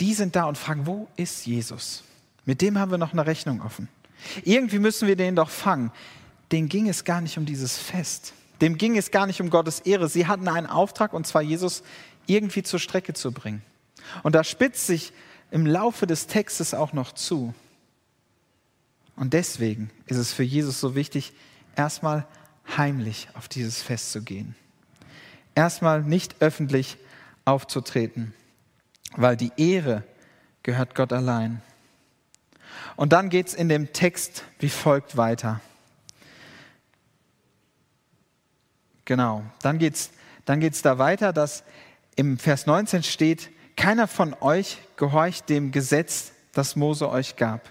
die 0.00 0.14
sind 0.14 0.34
da 0.34 0.44
und 0.44 0.56
fragen, 0.56 0.86
wo 0.86 1.08
ist 1.16 1.46
Jesus? 1.46 2.02
Mit 2.46 2.62
dem 2.62 2.78
haben 2.78 2.90
wir 2.90 2.98
noch 2.98 3.12
eine 3.12 3.26
Rechnung 3.26 3.60
offen. 3.60 3.88
Irgendwie 4.44 4.78
müssen 4.78 5.08
wir 5.08 5.16
den 5.16 5.36
doch 5.36 5.50
fangen. 5.50 5.92
Den 6.52 6.68
ging 6.68 6.88
es 6.88 7.04
gar 7.04 7.20
nicht 7.20 7.38
um 7.38 7.46
dieses 7.46 7.78
Fest. 7.78 8.32
Dem 8.60 8.76
ging 8.76 8.96
es 8.96 9.10
gar 9.10 9.26
nicht 9.26 9.40
um 9.40 9.50
Gottes 9.50 9.80
Ehre. 9.80 10.08
Sie 10.08 10.26
hatten 10.26 10.48
einen 10.48 10.66
Auftrag, 10.66 11.12
und 11.12 11.26
zwar 11.26 11.42
Jesus 11.42 11.82
irgendwie 12.26 12.62
zur 12.62 12.78
Strecke 12.78 13.14
zu 13.14 13.32
bringen. 13.32 13.62
Und 14.22 14.34
da 14.34 14.44
spitzt 14.44 14.86
sich 14.86 15.12
im 15.50 15.66
Laufe 15.66 16.06
des 16.06 16.26
Textes 16.26 16.74
auch 16.74 16.92
noch 16.92 17.12
zu. 17.12 17.54
Und 19.16 19.34
deswegen 19.34 19.90
ist 20.06 20.16
es 20.16 20.32
für 20.32 20.42
Jesus 20.42 20.80
so 20.80 20.94
wichtig, 20.94 21.32
erstmal 21.76 22.26
heimlich 22.76 23.28
auf 23.34 23.48
dieses 23.48 23.82
Fest 23.82 24.12
zu 24.12 24.22
gehen. 24.22 24.54
Erstmal 25.54 26.02
nicht 26.02 26.36
öffentlich 26.40 26.96
aufzutreten, 27.44 28.32
weil 29.16 29.36
die 29.36 29.52
Ehre 29.56 30.04
gehört 30.62 30.94
Gott 30.94 31.12
allein. 31.12 31.62
Und 32.96 33.12
dann 33.12 33.30
geht 33.30 33.48
es 33.48 33.54
in 33.54 33.68
dem 33.68 33.92
Text 33.92 34.44
wie 34.58 34.68
folgt 34.68 35.16
weiter. 35.16 35.60
Genau. 39.04 39.42
Dann 39.62 39.78
geht's, 39.78 40.10
dann 40.44 40.60
geht's 40.60 40.82
da 40.82 40.98
weiter, 40.98 41.32
dass 41.32 41.64
im 42.16 42.38
Vers 42.38 42.66
19 42.66 43.02
steht, 43.02 43.50
keiner 43.76 44.06
von 44.06 44.36
euch 44.40 44.78
gehorcht 44.96 45.48
dem 45.48 45.72
Gesetz, 45.72 46.32
das 46.52 46.76
Mose 46.76 47.08
euch 47.08 47.36
gab. 47.36 47.70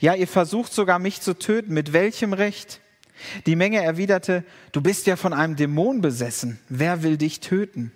Ja, 0.00 0.14
ihr 0.14 0.28
versucht 0.28 0.72
sogar 0.72 0.98
mich 0.98 1.20
zu 1.20 1.34
töten. 1.38 1.74
Mit 1.74 1.92
welchem 1.92 2.32
Recht? 2.32 2.80
Die 3.46 3.56
Menge 3.56 3.82
erwiderte, 3.82 4.44
du 4.72 4.80
bist 4.80 5.06
ja 5.06 5.16
von 5.16 5.32
einem 5.32 5.56
Dämon 5.56 6.00
besessen. 6.00 6.58
Wer 6.68 7.02
will 7.02 7.16
dich 7.16 7.40
töten? 7.40 7.92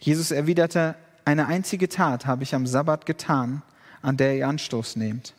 Jesus 0.00 0.30
erwiderte, 0.30 0.94
eine 1.24 1.46
einzige 1.46 1.88
Tat 1.88 2.26
habe 2.26 2.42
ich 2.42 2.54
am 2.54 2.66
Sabbat 2.66 3.06
getan, 3.06 3.62
an 4.02 4.16
der 4.16 4.36
ihr 4.36 4.48
Anstoß 4.48 4.96
nehmt. 4.96 5.34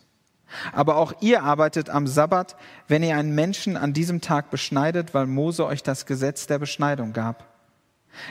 Aber 0.72 0.98
auch 0.98 1.14
ihr 1.22 1.44
arbeitet 1.44 1.90
am 1.90 2.08
Sabbat, 2.08 2.56
wenn 2.88 3.04
ihr 3.04 3.18
einen 3.18 3.34
Menschen 3.34 3.78
an 3.78 3.94
diesem 3.94 4.22
Tag 4.22 4.52
beschneidet, 4.52 5.14
weil 5.14 5.26
Mose 5.26 5.66
euch 5.66 5.84
das 5.84 6.06
Gesetz 6.06 6.48
der 6.48 6.60
Beschneidung 6.60 7.14
gab. 7.14 7.46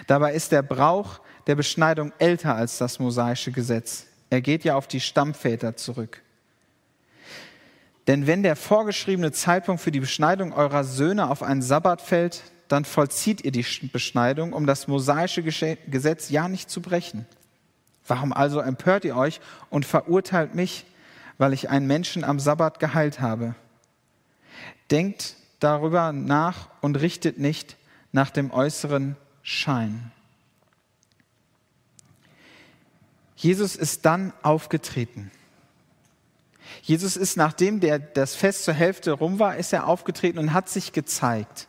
Dabei 0.06 0.32
ist 0.32 0.52
der 0.52 0.62
Brauch 0.62 1.20
der 1.46 1.56
Beschneidung 1.56 2.12
älter 2.18 2.54
als 2.54 2.78
das 2.78 2.98
mosaische 2.98 3.52
Gesetz. 3.52 4.06
Er 4.30 4.40
geht 4.40 4.64
ja 4.64 4.76
auf 4.76 4.86
die 4.86 5.00
Stammväter 5.00 5.76
zurück. 5.76 6.22
Denn 8.06 8.26
wenn 8.26 8.42
der 8.42 8.56
vorgeschriebene 8.56 9.32
Zeitpunkt 9.32 9.80
für 9.80 9.90
die 9.90 10.00
Beschneidung 10.00 10.52
eurer 10.52 10.84
Söhne 10.84 11.30
auf 11.30 11.42
einen 11.42 11.62
Sabbat 11.62 12.02
fällt, 12.02 12.42
dann 12.68 12.84
vollzieht 12.84 13.44
ihr 13.44 13.52
die 13.52 13.64
Beschneidung, 13.92 14.52
um 14.52 14.66
das 14.66 14.88
mosaische 14.88 15.42
Gesetz 15.42 16.30
ja 16.30 16.48
nicht 16.48 16.70
zu 16.70 16.80
brechen. 16.80 17.26
Warum 18.06 18.32
also 18.32 18.60
empört 18.60 19.04
ihr 19.04 19.16
euch 19.16 19.40
und 19.70 19.86
verurteilt 19.86 20.54
mich, 20.54 20.84
weil 21.38 21.52
ich 21.52 21.70
einen 21.70 21.86
Menschen 21.86 22.24
am 22.24 22.38
Sabbat 22.38 22.78
geheilt 22.78 23.20
habe? 23.20 23.54
Denkt 24.90 25.36
darüber 25.60 26.12
nach 26.12 26.68
und 26.80 26.96
richtet 26.96 27.38
nicht 27.38 27.76
nach 28.12 28.30
dem 28.30 28.50
äußeren 28.50 29.16
Schein. 29.42 30.12
Jesus 33.36 33.76
ist 33.76 34.06
dann 34.06 34.32
aufgetreten. 34.42 35.30
Jesus 36.82 37.16
ist, 37.16 37.36
nachdem 37.36 37.80
der, 37.80 37.98
das 37.98 38.34
Fest 38.34 38.64
zur 38.64 38.74
Hälfte 38.74 39.12
rum 39.12 39.38
war, 39.38 39.56
ist 39.56 39.72
er 39.72 39.86
aufgetreten 39.86 40.38
und 40.38 40.52
hat 40.52 40.68
sich 40.68 40.92
gezeigt. 40.92 41.68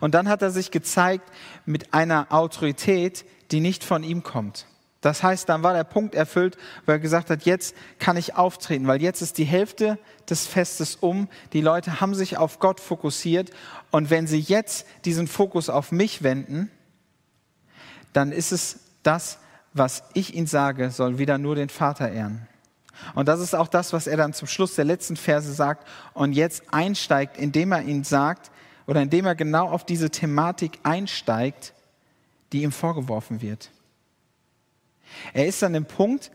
Und 0.00 0.14
dann 0.14 0.28
hat 0.28 0.42
er 0.42 0.50
sich 0.50 0.70
gezeigt 0.70 1.30
mit 1.66 1.94
einer 1.94 2.26
Autorität, 2.30 3.24
die 3.50 3.60
nicht 3.60 3.84
von 3.84 4.02
ihm 4.02 4.22
kommt. 4.22 4.66
Das 5.00 5.22
heißt, 5.22 5.48
dann 5.48 5.62
war 5.62 5.74
der 5.74 5.84
Punkt 5.84 6.14
erfüllt, 6.14 6.56
wo 6.84 6.92
er 6.92 6.98
gesagt 6.98 7.30
hat, 7.30 7.44
jetzt 7.44 7.76
kann 7.98 8.16
ich 8.16 8.34
auftreten, 8.34 8.88
weil 8.88 9.00
jetzt 9.00 9.22
ist 9.22 9.38
die 9.38 9.44
Hälfte 9.44 9.98
des 10.28 10.46
Festes 10.46 10.96
um. 10.96 11.28
Die 11.52 11.60
Leute 11.60 12.00
haben 12.00 12.14
sich 12.14 12.36
auf 12.36 12.58
Gott 12.58 12.80
fokussiert. 12.80 13.50
Und 13.92 14.10
wenn 14.10 14.26
sie 14.26 14.40
jetzt 14.40 14.86
diesen 15.04 15.28
Fokus 15.28 15.70
auf 15.70 15.92
mich 15.92 16.24
wenden, 16.24 16.70
dann 18.12 18.32
ist 18.32 18.50
es 18.50 18.80
das, 19.04 19.38
was 19.72 20.02
ich 20.14 20.34
ihnen 20.34 20.48
sage, 20.48 20.90
soll 20.90 21.18
wieder 21.18 21.38
nur 21.38 21.54
den 21.54 21.68
Vater 21.68 22.10
ehren. 22.10 22.48
Und 23.14 23.28
das 23.28 23.38
ist 23.38 23.54
auch 23.54 23.68
das, 23.68 23.92
was 23.92 24.08
er 24.08 24.16
dann 24.16 24.32
zum 24.32 24.48
Schluss 24.48 24.74
der 24.74 24.84
letzten 24.84 25.14
Verse 25.14 25.52
sagt 25.52 25.86
und 26.14 26.32
jetzt 26.32 26.64
einsteigt, 26.72 27.36
indem 27.36 27.70
er 27.70 27.82
ihnen 27.82 28.02
sagt, 28.02 28.50
oder 28.88 29.02
indem 29.02 29.26
er 29.26 29.36
genau 29.36 29.68
auf 29.68 29.84
diese 29.84 30.10
Thematik 30.10 30.80
einsteigt, 30.82 31.74
die 32.52 32.62
ihm 32.62 32.72
vorgeworfen 32.72 33.42
wird. 33.42 33.70
Er 35.32 35.46
ist 35.46 35.62
an 35.62 35.72
dem 35.72 35.86
Punkt, 35.86 36.30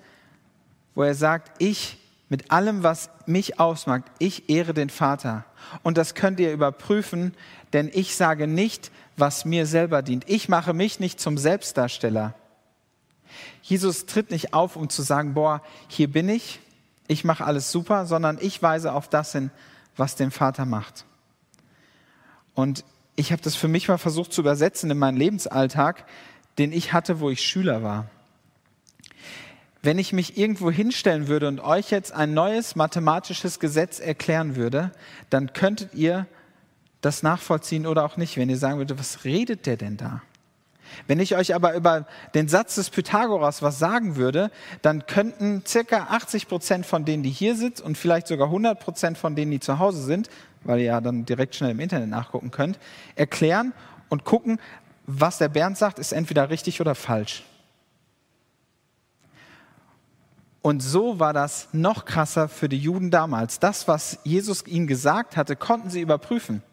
wo 0.96 1.04
er 1.04 1.16
sagt, 1.16 1.52
ich 1.62 1.98
mit 2.30 2.52
allem, 2.52 2.82
was 2.82 3.12
mich 3.28 3.60
ausmacht, 3.60 4.06
ich 4.18 4.50
ehre 4.50 4.74
den 4.74 4.90
Vater. 4.90 5.46
Und 5.84 5.98
das 5.98 6.16
könnt 6.16 6.40
ihr 6.40 6.52
überprüfen, 6.52 7.36
denn 7.74 7.92
ich 7.94 8.16
sage 8.16 8.48
nicht, 8.48 8.92
was 9.18 9.46
mir 9.46 9.66
selber 9.66 10.02
dient. 10.02 10.28
Ich 10.28 10.50
mache 10.50 10.74
mich 10.74 11.00
nicht 11.00 11.20
zum 11.20 11.38
Selbstdarsteller. 11.38 12.34
Jesus 13.62 14.08
tritt 14.08 14.32
nicht 14.32 14.54
auf, 14.54 14.76
um 14.76 14.90
zu 14.90 15.04
sagen, 15.04 15.34
boah, 15.36 15.62
hier 15.88 16.12
bin 16.12 16.28
ich, 16.28 16.60
ich 17.08 17.24
mache 17.24 17.46
alles 17.46 17.72
super, 17.72 18.06
sondern 18.06 18.38
ich 18.42 18.62
weise 18.64 18.94
auf 18.94 19.08
das 19.10 19.34
hin, 19.34 19.52
was 19.96 20.16
den 20.16 20.32
Vater 20.32 20.66
macht. 20.66 21.06
Und 22.56 22.84
ich 23.16 23.32
habe 23.32 23.42
das 23.42 23.56
für 23.56 23.68
mich 23.68 23.88
mal 23.88 23.98
versucht 23.98 24.34
zu 24.34 24.42
übersetzen 24.42 24.90
in 24.90 24.98
meinen 24.98 25.18
Lebensalltag, 25.18 26.06
den 26.58 26.72
ich 26.72 26.94
hatte, 26.94 27.20
wo 27.20 27.30
ich 27.30 27.42
Schüler 27.42 27.84
war. 27.84 28.08
Wenn 29.86 30.00
ich 30.00 30.14
mich 30.14 30.38
irgendwo 30.38 30.72
hinstellen 30.72 31.28
würde 31.28 31.50
und 31.50 31.60
euch 31.60 31.92
jetzt 31.92 32.14
ein 32.14 32.34
neues 32.34 32.78
mathematisches 32.78 33.60
Gesetz 33.60 34.00
erklären 34.00 34.56
würde, 34.56 34.92
dann 35.30 35.52
könntet 35.52 35.94
ihr 35.94 36.26
das 37.02 37.22
nachvollziehen 37.22 37.86
oder 37.86 38.06
auch 38.06 38.16
nicht, 38.16 38.38
wenn 38.38 38.50
ihr 38.50 38.58
sagen 38.58 38.78
würdet, 38.78 38.98
was 38.98 39.26
redet 39.26 39.66
der 39.66 39.76
denn 39.76 39.98
da? 39.98 40.22
Wenn 41.08 41.20
ich 41.20 41.36
euch 41.36 41.54
aber 41.54 41.74
über 41.74 42.06
den 42.34 42.48
Satz 42.48 42.76
des 42.76 42.92
Pythagoras 42.92 43.62
was 43.62 43.78
sagen 43.78 44.16
würde, 44.16 44.52
dann 44.82 45.06
könnten 45.06 45.64
circa 45.66 46.08
80 46.12 46.48
Prozent 46.48 46.86
von 46.86 47.04
denen, 47.04 47.24
die 47.24 47.30
hier 47.30 47.58
sitzen 47.58 47.84
und 47.84 47.98
vielleicht 47.98 48.28
sogar 48.28 48.48
100 48.48 48.80
Prozent 48.80 49.18
von 49.18 49.36
denen, 49.36 49.52
die 49.52 49.60
zu 49.60 49.80
Hause 49.80 50.02
sind, 50.02 50.30
weil 50.64 50.80
ihr 50.80 50.86
ja 50.86 51.02
dann 51.02 51.26
direkt 51.26 51.56
schnell 51.56 51.72
im 51.72 51.82
Internet 51.82 52.08
nachgucken 52.08 52.52
könnt, 52.52 52.80
erklären 53.16 53.74
und 54.08 54.24
gucken, 54.24 54.60
was 55.08 55.40
der 55.40 55.50
Bernd 55.50 55.78
sagt, 55.78 56.00
ist 56.00 56.14
entweder 56.14 56.50
richtig 56.50 56.80
oder 56.80 56.96
falsch. 56.96 57.44
Und 60.64 60.82
so 60.82 61.20
war 61.20 61.34
das 61.34 61.68
noch 61.74 62.06
krasser 62.06 62.48
für 62.48 62.70
die 62.70 62.78
Juden 62.78 63.12
damals. 63.12 63.60
Das, 63.60 63.90
was 63.90 64.18
Jesus 64.24 64.66
ihnen 64.66 64.88
gesagt 64.88 65.36
hatte, 65.36 65.58
konnten 65.58 65.90
sie 65.90 66.00
überprüfen. 66.00 66.64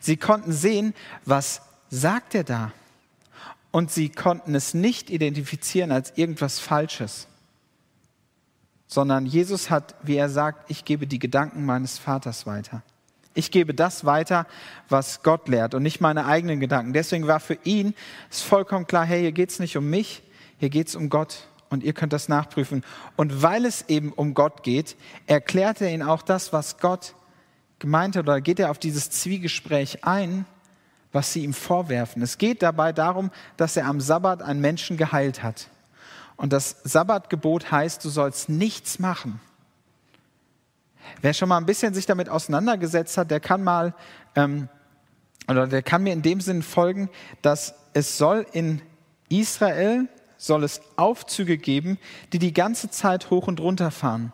Sie 0.00 0.16
konnten 0.16 0.52
sehen, 0.52 0.94
was 1.24 1.60
sagt 1.90 2.36
er 2.36 2.44
da? 2.44 2.72
Und 3.72 3.90
sie 3.90 4.10
konnten 4.10 4.54
es 4.54 4.74
nicht 4.74 5.10
identifizieren 5.10 5.90
als 5.90 6.12
irgendwas 6.16 6.60
Falsches, 6.60 7.26
sondern 8.86 9.26
Jesus 9.26 9.70
hat, 9.70 9.96
wie 10.04 10.16
er 10.16 10.28
sagt, 10.28 10.70
ich 10.70 10.84
gebe 10.84 11.08
die 11.08 11.18
Gedanken 11.18 11.64
meines 11.64 11.98
Vaters 11.98 12.46
weiter. 12.46 12.82
Ich 13.34 13.50
gebe 13.50 13.74
das 13.74 14.04
weiter, 14.04 14.46
was 14.88 15.24
Gott 15.24 15.48
lehrt 15.48 15.74
und 15.74 15.82
nicht 15.82 16.00
meine 16.00 16.26
eigenen 16.26 16.60
Gedanken. 16.60 16.92
Deswegen 16.92 17.26
war 17.26 17.40
für 17.40 17.58
ihn 17.64 17.94
es 18.30 18.40
vollkommen 18.42 18.86
klar, 18.86 19.04
hey, 19.04 19.22
hier 19.22 19.32
geht 19.32 19.50
es 19.50 19.58
nicht 19.58 19.76
um 19.76 19.90
mich, 19.90 20.22
hier 20.58 20.70
geht 20.70 20.86
es 20.86 20.94
um 20.94 21.08
Gott 21.08 21.48
und 21.72 21.82
ihr 21.82 21.92
könnt 21.92 22.12
das 22.12 22.28
nachprüfen. 22.28 22.84
Und 23.16 23.42
weil 23.42 23.64
es 23.64 23.88
eben 23.88 24.12
um 24.12 24.34
Gott 24.34 24.62
geht, 24.62 24.96
erklärt 25.26 25.80
er 25.80 25.92
ihnen 25.92 26.02
auch 26.02 26.22
das, 26.22 26.52
was 26.52 26.78
Gott 26.78 27.14
gemeint 27.78 28.16
hat, 28.16 28.24
oder 28.24 28.40
geht 28.40 28.60
er 28.60 28.70
auf 28.70 28.78
dieses 28.78 29.10
Zwiegespräch 29.10 30.04
ein, 30.04 30.46
was 31.10 31.32
sie 31.32 31.42
ihm 31.42 31.52
vorwerfen. 31.52 32.22
Es 32.22 32.38
geht 32.38 32.62
dabei 32.62 32.92
darum, 32.92 33.30
dass 33.56 33.76
er 33.76 33.86
am 33.86 34.00
Sabbat 34.00 34.42
einen 34.42 34.60
Menschen 34.60 34.96
geheilt 34.96 35.42
hat. 35.42 35.68
Und 36.36 36.52
das 36.52 36.76
Sabbatgebot 36.84 37.70
heißt, 37.70 38.04
du 38.04 38.08
sollst 38.08 38.48
nichts 38.48 38.98
machen 38.98 39.40
Wer 41.20 41.34
schon 41.34 41.48
mal 41.48 41.58
ein 41.58 41.66
bisschen 41.66 41.94
sich 41.94 42.06
damit 42.06 42.28
auseinandergesetzt 42.28 43.16
hat, 43.18 43.30
der 43.30 43.40
kann 43.40 43.62
mal, 43.62 43.94
ähm, 44.34 44.68
oder 45.48 45.66
der 45.66 45.82
kann 45.82 46.02
mir 46.02 46.12
in 46.12 46.22
dem 46.22 46.40
Sinn 46.40 46.62
folgen, 46.62 47.10
dass 47.42 47.74
es 47.92 48.16
soll 48.18 48.46
in 48.52 48.80
Israel, 49.28 50.08
soll 50.42 50.64
es 50.64 50.80
Aufzüge 50.96 51.56
geben, 51.56 51.98
die 52.32 52.40
die 52.40 52.52
ganze 52.52 52.90
Zeit 52.90 53.30
hoch 53.30 53.46
und 53.46 53.60
runter 53.60 53.92
fahren, 53.92 54.32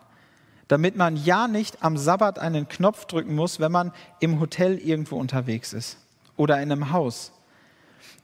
damit 0.67 0.95
man 0.95 1.15
ja 1.15 1.47
nicht 1.47 1.83
am 1.83 1.97
Sabbat 1.97 2.39
einen 2.39 2.67
Knopf 2.67 3.05
drücken 3.05 3.35
muss, 3.35 3.59
wenn 3.59 3.71
man 3.71 3.93
im 4.19 4.39
Hotel 4.39 4.79
irgendwo 4.79 5.17
unterwegs 5.17 5.71
ist 5.71 5.97
oder 6.35 6.59
in 6.63 6.71
einem 6.71 6.91
Haus. 6.91 7.31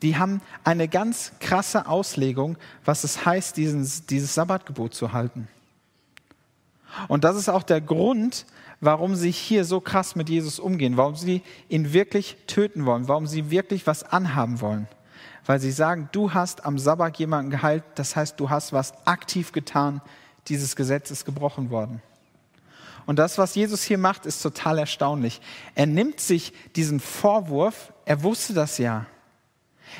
Die 0.01 0.17
haben 0.17 0.41
eine 0.63 0.87
ganz 0.87 1.33
krasse 1.39 1.85
Auslegung, 1.87 2.57
was 2.83 3.03
es 3.03 3.23
heißt, 3.23 3.55
diesen, 3.55 3.87
dieses 4.09 4.33
Sabbatgebot 4.33 4.95
zu 4.95 5.13
halten. 5.13 5.47
Und 7.07 7.23
das 7.23 7.35
ist 7.35 7.49
auch 7.49 7.63
der 7.63 7.81
Grund, 7.81 8.47
warum 8.81 9.15
sie 9.15 9.31
hier 9.31 9.63
so 9.63 9.79
krass 9.79 10.15
mit 10.15 10.27
Jesus 10.27 10.57
umgehen, 10.57 10.97
warum 10.97 11.15
sie 11.15 11.43
ihn 11.69 11.93
wirklich 11.93 12.35
töten 12.47 12.87
wollen, 12.87 13.07
warum 13.07 13.27
sie 13.27 13.51
wirklich 13.51 13.85
was 13.85 14.03
anhaben 14.03 14.59
wollen. 14.59 14.87
Weil 15.45 15.59
sie 15.59 15.71
sagen, 15.71 16.09
du 16.11 16.33
hast 16.33 16.65
am 16.65 16.79
Sabbat 16.79 17.17
jemanden 17.17 17.51
geheilt, 17.51 17.83
das 17.95 18.15
heißt, 18.15 18.39
du 18.39 18.49
hast 18.49 18.73
was 18.73 18.93
aktiv 19.05 19.51
getan, 19.51 20.01
dieses 20.47 20.75
Gesetz 20.75 21.11
ist 21.11 21.25
gebrochen 21.25 21.69
worden. 21.69 22.01
Und 23.05 23.19
das, 23.19 23.37
was 23.37 23.53
Jesus 23.53 23.83
hier 23.83 23.99
macht, 23.99 24.25
ist 24.25 24.41
total 24.41 24.79
erstaunlich. 24.79 25.39
Er 25.75 25.85
nimmt 25.85 26.19
sich 26.19 26.53
diesen 26.75 26.99
Vorwurf, 26.99 27.93
er 28.05 28.23
wusste 28.23 28.53
das 28.53 28.79
ja. 28.79 29.05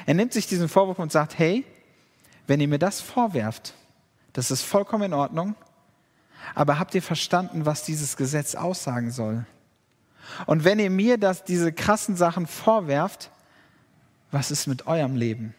Er 0.07 0.15
nimmt 0.15 0.33
sich 0.33 0.47
diesen 0.47 0.67
Vorwurf 0.67 0.97
und 0.97 1.11
sagt, 1.11 1.37
hey, 1.37 1.65
wenn 2.47 2.59
ihr 2.59 2.67
mir 2.67 2.79
das 2.79 3.01
vorwerft, 3.01 3.75
das 4.33 4.49
ist 4.49 4.63
vollkommen 4.63 5.03
in 5.03 5.13
Ordnung, 5.13 5.55
aber 6.53 6.79
habt 6.79 6.95
ihr 6.95 7.01
verstanden, 7.01 7.65
was 7.65 7.83
dieses 7.83 8.17
Gesetz 8.17 8.55
aussagen 8.55 9.11
soll? 9.11 9.45
Und 10.47 10.63
wenn 10.63 10.79
ihr 10.79 10.89
mir 10.89 11.17
das, 11.17 11.43
diese 11.43 11.71
krassen 11.71 12.15
Sachen 12.15 12.47
vorwerft, 12.47 13.29
was 14.35 14.51
ist 14.51 14.67
mit 14.67 14.85
eurem 14.85 15.15
Leben? 15.15 15.55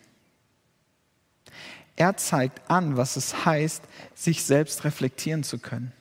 Er 1.97 2.19
zeigt 2.19 2.71
an, 2.71 2.99
was 2.99 3.17
es 3.17 3.47
heißt, 3.47 3.83
sich 4.15 4.45
selbst 4.45 4.85
reflektieren 4.85 5.43
zu 5.43 5.59
können. 5.59 5.93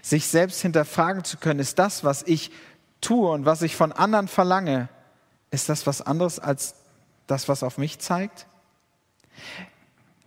Sich 0.00 0.28
selbst 0.28 0.62
hinterfragen 0.62 1.24
zu 1.24 1.36
können, 1.36 1.58
ist 1.58 1.80
das, 1.80 2.04
was 2.04 2.22
ich 2.22 2.52
tue 3.00 3.28
und 3.28 3.44
was 3.44 3.62
ich 3.62 3.74
von 3.74 3.90
anderen 3.90 4.28
verlange, 4.28 4.88
ist 5.50 5.68
das 5.68 5.84
was 5.84 6.00
anderes 6.00 6.38
als 6.38 6.76
das, 7.26 7.48
was 7.48 7.64
auf 7.64 7.76
mich 7.76 7.98
zeigt? 7.98 8.46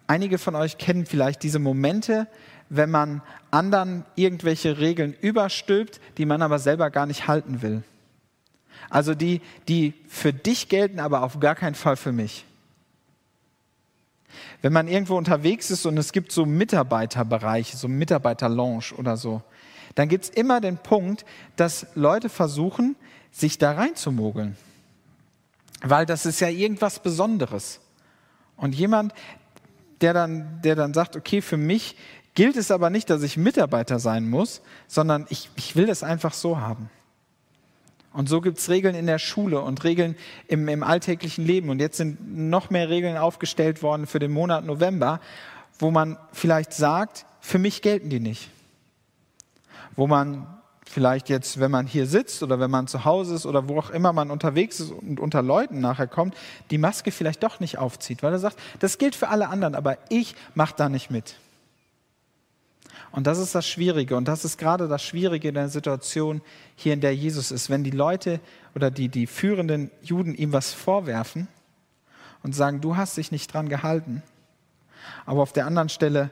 Einige 0.05 0.39
von 0.39 0.55
euch 0.55 0.77
kennen 0.77 1.05
vielleicht 1.05 1.43
diese 1.43 1.60
Momente, 1.60 2.27
wenn 2.67 2.91
man 2.91 3.22
anderen 3.51 4.03
irgendwelche 4.15 4.79
Regeln 4.79 5.13
überstülpt, 5.13 6.01
die 6.17 6.25
man 6.25 6.41
aber 6.41 6.60
selber 6.60 6.89
gar 6.89 7.05
nicht 7.05 7.29
halten 7.29 7.62
will. 7.62 7.84
Also 8.89 9.15
die, 9.15 9.41
die 9.67 9.93
für 10.07 10.33
dich 10.33 10.69
gelten, 10.69 10.99
aber 10.99 11.23
auf 11.23 11.39
gar 11.39 11.55
keinen 11.55 11.75
Fall 11.75 11.95
für 11.95 12.11
mich. 12.11 12.45
Wenn 14.61 14.73
man 14.73 14.87
irgendwo 14.87 15.17
unterwegs 15.17 15.69
ist 15.71 15.85
und 15.85 15.97
es 15.97 16.11
gibt 16.11 16.31
so 16.31 16.45
Mitarbeiterbereiche, 16.45 17.77
so 17.77 17.87
Mitarbeiterlounge 17.87 18.93
oder 18.97 19.17
so, 19.17 19.41
dann 19.95 20.09
gibt 20.09 20.25
es 20.25 20.29
immer 20.29 20.61
den 20.61 20.77
Punkt, 20.77 21.25
dass 21.55 21.87
Leute 21.95 22.29
versuchen, 22.29 22.95
sich 23.31 23.57
da 23.57 23.73
reinzumogeln. 23.73 24.55
Weil 25.81 26.05
das 26.05 26.25
ist 26.25 26.39
ja 26.39 26.47
irgendwas 26.47 26.99
Besonderes. 26.99 27.81
Und 28.55 28.73
jemand, 28.73 29.13
der 30.01 30.13
dann, 30.13 30.61
der 30.63 30.75
dann 30.75 30.93
sagt, 30.93 31.15
okay, 31.15 31.41
für 31.41 31.57
mich 31.57 31.97
gilt 32.35 32.55
es 32.55 32.71
aber 32.71 32.89
nicht, 32.89 33.09
dass 33.09 33.21
ich 33.21 33.37
Mitarbeiter 33.37 33.99
sein 33.99 34.29
muss, 34.29 34.61
sondern 34.87 35.25
ich, 35.29 35.49
ich 35.55 35.75
will 35.75 35.85
das 35.85 36.03
einfach 36.03 36.33
so 36.33 36.59
haben. 36.59 36.89
Und 38.13 38.29
so 38.29 38.41
gibt 38.41 38.60
es 38.60 38.70
Regeln 38.70 38.96
in 38.96 39.08
der 39.08 39.20
Schule 39.20 39.60
und 39.62 39.84
Regeln 39.84 40.15
im, 40.48 40.67
im 40.67 40.84
alltäglichen 40.84 41.46
Leben. 41.46 41.70
Und 41.70 41.79
jetzt 41.79 41.98
sind 41.98 42.38
noch 42.38 42.70
mehr 42.70 42.89
Regeln 42.89 43.17
aufgestellt 43.17 43.82
worden 43.82 44.05
für 44.05 44.20
den 44.20 44.32
Monat 44.32 44.65
November, 44.65 45.20
wo 45.79 45.89
man 45.89 46.17
vielleicht 46.32 46.74
sagt, 46.74 47.25
für 47.41 47.58
mich 47.58 47.82
gelten 47.82 48.10
die 48.10 48.20
nicht. 48.20 48.50
Wo 49.96 50.05
man 50.05 50.48
vielleicht 50.86 51.27
jetzt, 51.29 51.60
wenn 51.60 51.72
man 51.72 51.88
hier 51.88 52.05
sitzt 52.05 52.43
oder 52.43 52.60
wenn 52.60 52.70
man 52.70 52.88
zu 52.88 53.03
Hause 53.03 53.34
ist 53.34 53.48
oder 53.48 53.67
wo 53.67 53.79
auch 53.79 53.89
immer 53.89 54.13
man 54.13 54.29
unterwegs 54.29 54.79
ist 54.79 54.91
und 54.91 55.20
unter 55.20 55.41
Leuten 55.41 55.79
nachher 55.79 56.08
kommt, 56.08 56.36
die 56.70 56.77
Maske 56.77 57.12
vielleicht 57.12 57.41
doch 57.41 57.60
nicht 57.60 57.79
aufzieht, 57.79 58.22
weil 58.22 58.34
er 58.34 58.39
sagt, 58.39 58.58
das 58.79 59.00
gilt 59.00 59.15
für 59.15 59.29
alle 59.29 59.50
anderen, 59.50 59.74
aber 59.74 59.98
ich 60.10 60.36
mache 60.53 60.75
da 60.77 60.89
nicht 60.89 61.10
mit. 61.10 61.36
Und 63.13 63.27
das 63.27 63.38
ist 63.38 63.53
das 63.53 63.67
Schwierige. 63.67 64.17
Und 64.17 64.27
das 64.27 64.43
ist 64.43 64.58
gerade 64.58 64.88
das 64.88 65.03
Schwierige 65.03 65.50
in 65.50 65.53
der 65.53 65.70
Situation 65.70 66.41
hier, 66.75 66.93
in 66.93 67.00
der 67.00 67.15
Jesus 67.15 67.51
ist. 67.51 67.70
Wenn 67.70 67.84
die 67.84 67.91
Leute 67.91 68.39
oder 68.74 68.89
die, 68.89 69.08
die 69.08 69.27
führenden 69.27 69.91
Juden 70.01 70.34
ihm 70.34 70.51
was 70.51 70.74
vorwerfen 70.74 71.48
und 72.41 72.55
sagen, 72.55 72.82
du 72.82 72.98
hast 72.98 73.15
dich 73.17 73.32
nicht 73.32 73.53
dran 73.53 73.70
gehalten. 73.70 74.24
Aber 75.27 75.43
auf 75.43 75.53
der 75.53 75.67
anderen 75.67 75.89
Stelle 75.89 76.32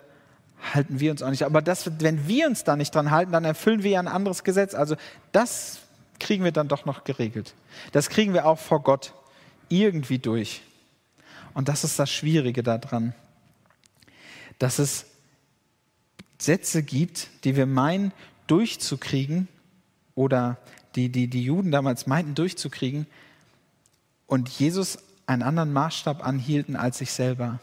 halten 0.73 0.99
wir 0.99 1.11
uns 1.11 1.21
auch 1.21 1.29
nicht. 1.29 1.43
Aber 1.43 1.61
das, 1.61 1.91
wenn 1.99 2.27
wir 2.27 2.47
uns 2.47 2.63
da 2.63 2.75
nicht 2.75 2.95
dran 2.95 3.11
halten, 3.11 3.31
dann 3.31 3.45
erfüllen 3.45 3.83
wir 3.83 3.91
ja 3.91 3.99
ein 3.99 4.07
anderes 4.07 4.43
Gesetz. 4.43 4.73
Also 4.73 4.95
das 5.31 5.81
kriegen 6.19 6.43
wir 6.43 6.51
dann 6.51 6.67
doch 6.67 6.85
noch 6.85 7.03
geregelt. 7.03 7.53
Das 7.91 8.09
kriegen 8.09 8.33
wir 8.33 8.47
auch 8.47 8.57
vor 8.57 8.81
Gott 8.81 9.13
irgendwie 9.69 10.17
durch. 10.17 10.63
Und 11.53 11.69
das 11.69 11.83
ist 11.83 11.99
das 11.99 12.09
Schwierige 12.09 12.63
daran, 12.63 13.13
dass 14.57 14.79
es 14.79 15.05
Sätze 16.41 16.81
gibt, 16.83 17.27
die 17.43 17.55
wir 17.55 17.65
meinen 17.65 18.13
durchzukriegen 18.47 19.47
oder 20.15 20.57
die, 20.95 21.09
die 21.09 21.27
die 21.27 21.43
Juden 21.43 21.71
damals 21.71 22.07
meinten 22.07 22.35
durchzukriegen 22.35 23.05
und 24.27 24.49
Jesus 24.49 24.97
einen 25.25 25.43
anderen 25.43 25.71
Maßstab 25.71 26.25
anhielten 26.25 26.75
als 26.75 26.97
sich 26.97 27.11
selber. 27.11 27.59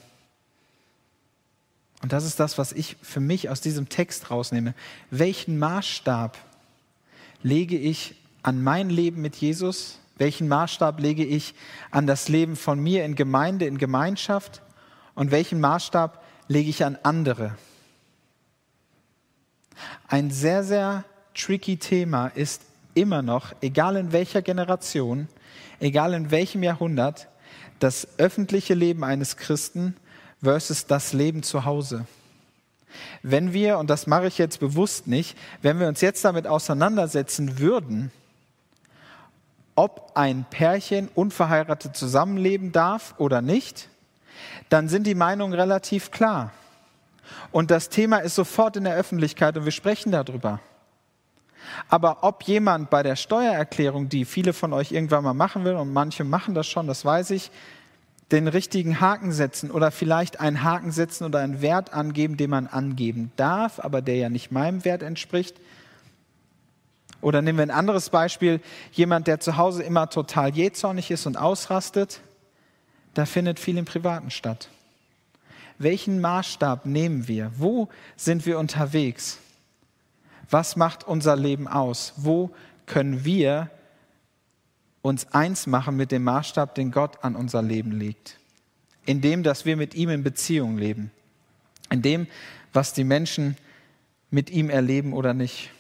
Und 2.03 2.13
das 2.13 2.25
ist 2.25 2.39
das, 2.39 2.57
was 2.57 2.73
ich 2.73 2.97
für 3.03 3.21
mich 3.21 3.49
aus 3.51 3.61
diesem 3.61 3.89
Text 3.89 4.31
rausnehme. 4.31 4.75
Welchen 5.11 5.59
Maßstab 5.59 6.39
lege 7.43 7.77
ich 7.77 8.15
an 8.43 8.63
mein 8.63 8.89
Leben 8.89 9.21
mit 9.21 9.37
Jesus? 9.37 9.99
Welchen 10.17 10.47
Maßstab 10.47 11.01
lege 11.01 11.25
ich 11.25 11.55
an 11.91 12.07
das 12.07 12.29
Leben 12.29 12.55
von 12.55 12.79
mir 12.81 13.05
in 13.05 13.17
Gemeinde, 13.17 13.67
in 13.67 13.79
Gemeinschaft? 13.79 14.63
Und 15.15 15.33
welchen 15.33 15.61
Maßstab 15.61 16.25
lege 16.47 16.71
ich 16.71 16.85
an 16.85 16.97
andere? 17.03 17.57
Ein 20.09 20.31
sehr, 20.31 20.65
sehr 20.65 21.05
tricky 21.35 21.77
Thema 21.77 22.29
ist 22.29 22.63
immer 22.95 23.23
noch, 23.23 23.55
egal 23.61 23.97
in 23.97 24.13
welcher 24.13 24.43
Generation, 24.43 25.29
egal 25.81 26.15
in 26.15 26.31
welchem 26.31 26.63
Jahrhundert, 26.63 27.29
das 27.79 28.09
öffentliche 28.19 28.75
Leben 28.75 29.05
eines 29.05 29.37
Christen 29.37 29.97
versus 30.43 30.87
das 30.87 31.13
Leben 31.13 31.43
zu 31.43 31.65
Hause. 31.65 32.07
Wenn 33.23 33.53
wir, 33.53 33.79
und 33.79 33.91
das 33.91 34.07
mache 34.07 34.27
ich 34.27 34.39
jetzt 34.39 34.61
bewusst 34.61 35.07
nicht, 35.07 35.37
wenn 35.63 35.79
wir 35.79 35.89
uns 35.89 36.01
jetzt 36.01 36.25
damit 36.25 36.47
auseinandersetzen 36.47 37.59
würden, 37.59 38.11
ob 39.75 40.13
ein 40.15 40.45
Pärchen 40.51 41.09
unverheiratet 41.15 41.97
zusammenleben 41.97 42.73
darf 42.73 43.15
oder 43.19 43.43
nicht, 43.43 43.89
dann 44.69 44.89
sind 44.89 45.07
die 45.07 45.15
Meinungen 45.15 45.55
relativ 45.55 46.11
klar. 46.11 46.53
Und 47.51 47.71
das 47.71 47.89
Thema 47.89 48.19
ist 48.19 48.35
sofort 48.35 48.77
in 48.77 48.85
der 48.85 48.95
Öffentlichkeit 48.95 49.57
und 49.57 49.65
wir 49.65 49.73
sprechen 49.73 50.13
darüber. 50.13 50.61
Aber 51.89 52.19
ob 52.23 52.43
jemand 52.45 52.91
bei 52.91 53.03
der 53.03 53.17
Steuererklärung, 53.17 54.09
die 54.09 54.25
viele 54.25 54.53
von 54.53 54.73
euch 54.73 54.93
irgendwann 54.93 55.25
mal 55.25 55.35
machen 55.35 55.65
will, 55.65 55.75
und 55.75 55.93
manche 55.93 56.25
machen 56.25 56.55
das 56.55 56.67
schon, 56.67 56.87
das 56.87 57.05
weiß 57.05 57.31
ich, 57.31 57.51
den 58.31 58.47
richtigen 58.47 59.01
Haken 59.01 59.33
setzen 59.33 59.71
oder 59.71 59.91
vielleicht 59.91 60.39
einen 60.41 60.63
Haken 60.63 60.91
setzen 60.91 61.25
oder 61.25 61.39
einen 61.41 61.63
Wert 61.63 61.95
angeben, 61.95 62.37
den 62.37 62.51
man 62.51 62.67
angeben 62.67 63.33
darf, 63.37 63.81
aber 63.81 64.03
der 64.03 64.17
ja 64.17 64.29
nicht 64.29 64.53
meinem 64.53 64.85
Wert 64.85 65.03
entspricht. 65.03 65.57
Oder 67.21 67.43
nehmen 67.43 67.59
wir 67.59 67.65
ein 67.65 67.71
anderes 67.71 68.11
Beispiel, 68.11 68.61
jemand, 68.93 69.27
der 69.27 69.41
zu 69.41 69.57
Hause 69.57 69.83
immer 69.83 70.11
total 70.11 70.55
jähzornig 70.55 71.11
ist 71.11 71.27
und 71.27 71.37
ausrastet, 71.37 72.21
da 73.15 73.25
findet 73.25 73.59
viel 73.59 73.79
im 73.79 73.87
Privaten 73.87 74.31
statt. 74.31 74.69
Welchen 75.79 76.21
Maßstab 76.21 76.87
nehmen 76.87 77.29
wir? 77.29 77.53
Wo 77.57 77.89
sind 78.17 78.47
wir 78.47 78.59
unterwegs? 78.59 79.39
Was 80.51 80.77
macht 80.77 81.05
unser 81.05 81.37
Leben 81.37 81.69
aus? 81.69 82.15
Wo 82.17 82.51
können 82.87 83.25
wir 83.25 83.71
uns 85.03 85.33
eins 85.33 85.67
machen 85.67 85.97
mit 85.97 86.11
dem 86.11 86.25
Maßstab, 86.25 86.75
den 86.75 86.91
Gott 86.91 87.23
an 87.23 87.37
unser 87.37 87.63
Leben 87.63 87.93
legt? 87.93 88.39
In 89.07 89.21
dem, 89.21 89.43
dass 89.43 89.65
wir 89.65 89.77
mit 89.77 89.95
ihm 89.95 90.11
in 90.11 90.23
Beziehung 90.23 90.77
leben. 90.77 91.11
In 91.91 92.03
dem, 92.03 92.27
was 92.73 92.93
die 92.93 93.05
Menschen 93.05 93.57
mit 94.31 94.51
ihm 94.51 94.71
erleben 94.71 95.13
oder 95.13 95.33
nicht. 95.33 95.71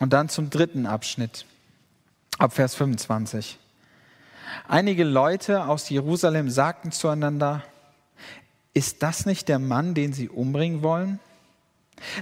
Und 0.00 0.12
dann 0.12 0.28
zum 0.28 0.50
dritten 0.50 0.86
Abschnitt, 0.86 1.46
ab 2.38 2.52
Vers 2.52 2.74
25. 2.74 3.58
Einige 4.68 5.04
Leute 5.04 5.66
aus 5.66 5.88
Jerusalem 5.88 6.50
sagten 6.50 6.92
zueinander, 6.92 7.62
ist 8.74 9.02
das 9.02 9.26
nicht 9.26 9.48
der 9.48 9.58
Mann, 9.58 9.94
den 9.94 10.12
sie 10.12 10.28
umbringen 10.28 10.82
wollen? 10.82 11.18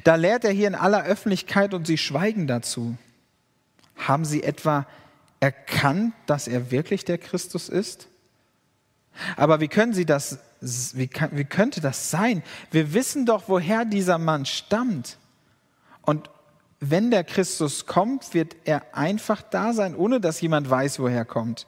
Da 0.05 0.17
lehrt 0.17 0.45
er 0.45 0.53
hier 0.53 0.69
in 0.69 0.75
aller 0.75 1.05
Öffentlichkeit 1.05 1.75
und 1.75 1.87
sie 1.87 1.99
schweigen 1.99 2.47
dazu. 2.47 2.97
Haben 3.97 4.25
sie 4.25 4.43
etwa 4.43 4.87
erkannt, 5.39 6.15
dass 6.27 6.49
er 6.49 6.71
wirklich 6.71 7.05
der 7.05 7.19
Christus 7.19 7.69
ist? 7.69 8.09
Aber 9.37 9.61
wie 9.61 9.69
können 9.69 9.93
sie 9.93 10.07
das, 10.07 10.39
wie, 10.61 11.09
kann, 11.09 11.31
wie 11.33 11.45
könnte 11.45 11.81
das 11.81 12.11
sein? 12.11 12.43
Wir 12.71 12.95
wissen 12.95 13.27
doch, 13.27 13.45
woher 13.49 13.85
dieser 13.85 14.19
Mann 14.19 14.47
stammt. 14.47 15.19
Und 16.03 16.31
wenn 16.81 17.11
der 17.11 17.25
Christus 17.25 17.87
kommt, 17.87 18.35
wird 18.35 18.57
er 18.65 18.95
einfach 18.97 19.43
da 19.43 19.73
sein, 19.73 19.95
ohne 19.95 20.21
dass 20.21 20.41
jemand 20.41 20.69
weiß, 20.69 20.99
woher 20.99 21.19
er 21.19 21.25
kommt. 21.25 21.67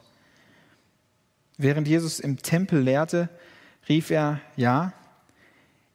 Während 1.57 1.87
Jesus 1.87 2.19
im 2.19 2.41
Tempel 2.41 2.81
lehrte, 2.81 3.29
rief 3.87 4.09
er, 4.09 4.39
ja, 4.55 4.93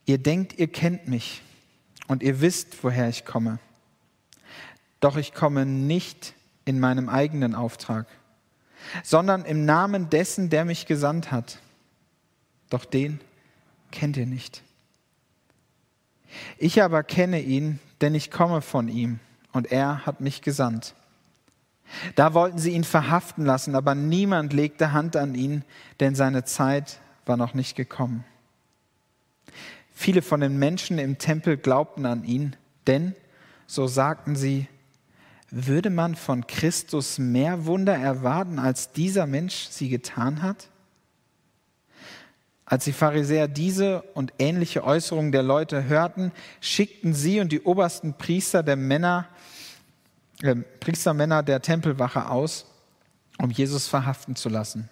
ihr 0.06 0.18
denkt, 0.18 0.58
ihr 0.58 0.68
kennt 0.68 1.08
mich 1.08 1.42
und 2.06 2.22
ihr 2.22 2.40
wisst, 2.40 2.82
woher 2.82 3.08
ich 3.08 3.24
komme. 3.24 3.58
Doch 5.00 5.16
ich 5.16 5.32
komme 5.32 5.64
nicht 5.64 6.34
in 6.64 6.80
meinem 6.80 7.08
eigenen 7.08 7.54
Auftrag, 7.54 8.06
sondern 9.02 9.44
im 9.44 9.64
Namen 9.64 10.10
dessen, 10.10 10.50
der 10.50 10.64
mich 10.64 10.86
gesandt 10.86 11.30
hat. 11.30 11.58
Doch 12.70 12.84
den 12.84 13.20
kennt 13.90 14.16
ihr 14.16 14.26
nicht. 14.26 14.62
Ich 16.58 16.82
aber 16.82 17.02
kenne 17.02 17.40
ihn, 17.40 17.78
denn 18.00 18.14
ich 18.14 18.30
komme 18.30 18.60
von 18.60 18.88
ihm 18.88 19.18
und 19.52 19.72
er 19.72 20.04
hat 20.04 20.20
mich 20.20 20.42
gesandt. 20.42 20.94
Da 22.16 22.34
wollten 22.34 22.58
sie 22.58 22.72
ihn 22.72 22.84
verhaften 22.84 23.46
lassen, 23.46 23.74
aber 23.74 23.94
niemand 23.94 24.52
legte 24.52 24.92
Hand 24.92 25.16
an 25.16 25.34
ihn, 25.34 25.64
denn 26.00 26.14
seine 26.14 26.44
Zeit 26.44 27.00
war 27.28 27.36
noch 27.36 27.54
nicht 27.54 27.76
gekommen. 27.76 28.24
Viele 29.92 30.22
von 30.22 30.40
den 30.40 30.58
Menschen 30.58 30.98
im 30.98 31.18
Tempel 31.18 31.56
glaubten 31.56 32.06
an 32.06 32.24
ihn, 32.24 32.56
denn, 32.86 33.14
so 33.66 33.86
sagten 33.86 34.36
sie, 34.36 34.68
würde 35.50 35.90
man 35.90 36.14
von 36.14 36.46
Christus 36.46 37.18
mehr 37.18 37.66
Wunder 37.66 37.96
erwarten, 37.96 38.58
als 38.58 38.92
dieser 38.92 39.26
Mensch 39.26 39.68
sie 39.70 39.88
getan 39.88 40.42
hat? 40.42 40.68
Als 42.64 42.84
die 42.84 42.92
Pharisäer 42.92 43.48
diese 43.48 44.02
und 44.12 44.34
ähnliche 44.38 44.84
Äußerungen 44.84 45.32
der 45.32 45.42
Leute 45.42 45.84
hörten, 45.84 46.32
schickten 46.60 47.14
sie 47.14 47.40
und 47.40 47.50
die 47.50 47.62
obersten 47.62 48.12
Priester 48.12 48.62
der 48.62 48.76
Männer, 48.76 49.26
äh, 50.42 50.54
Priestermänner 50.54 51.42
der 51.42 51.62
Tempelwache 51.62 52.28
aus, 52.28 52.66
um 53.38 53.50
Jesus 53.50 53.88
verhaften 53.88 54.36
zu 54.36 54.50
lassen. 54.50 54.90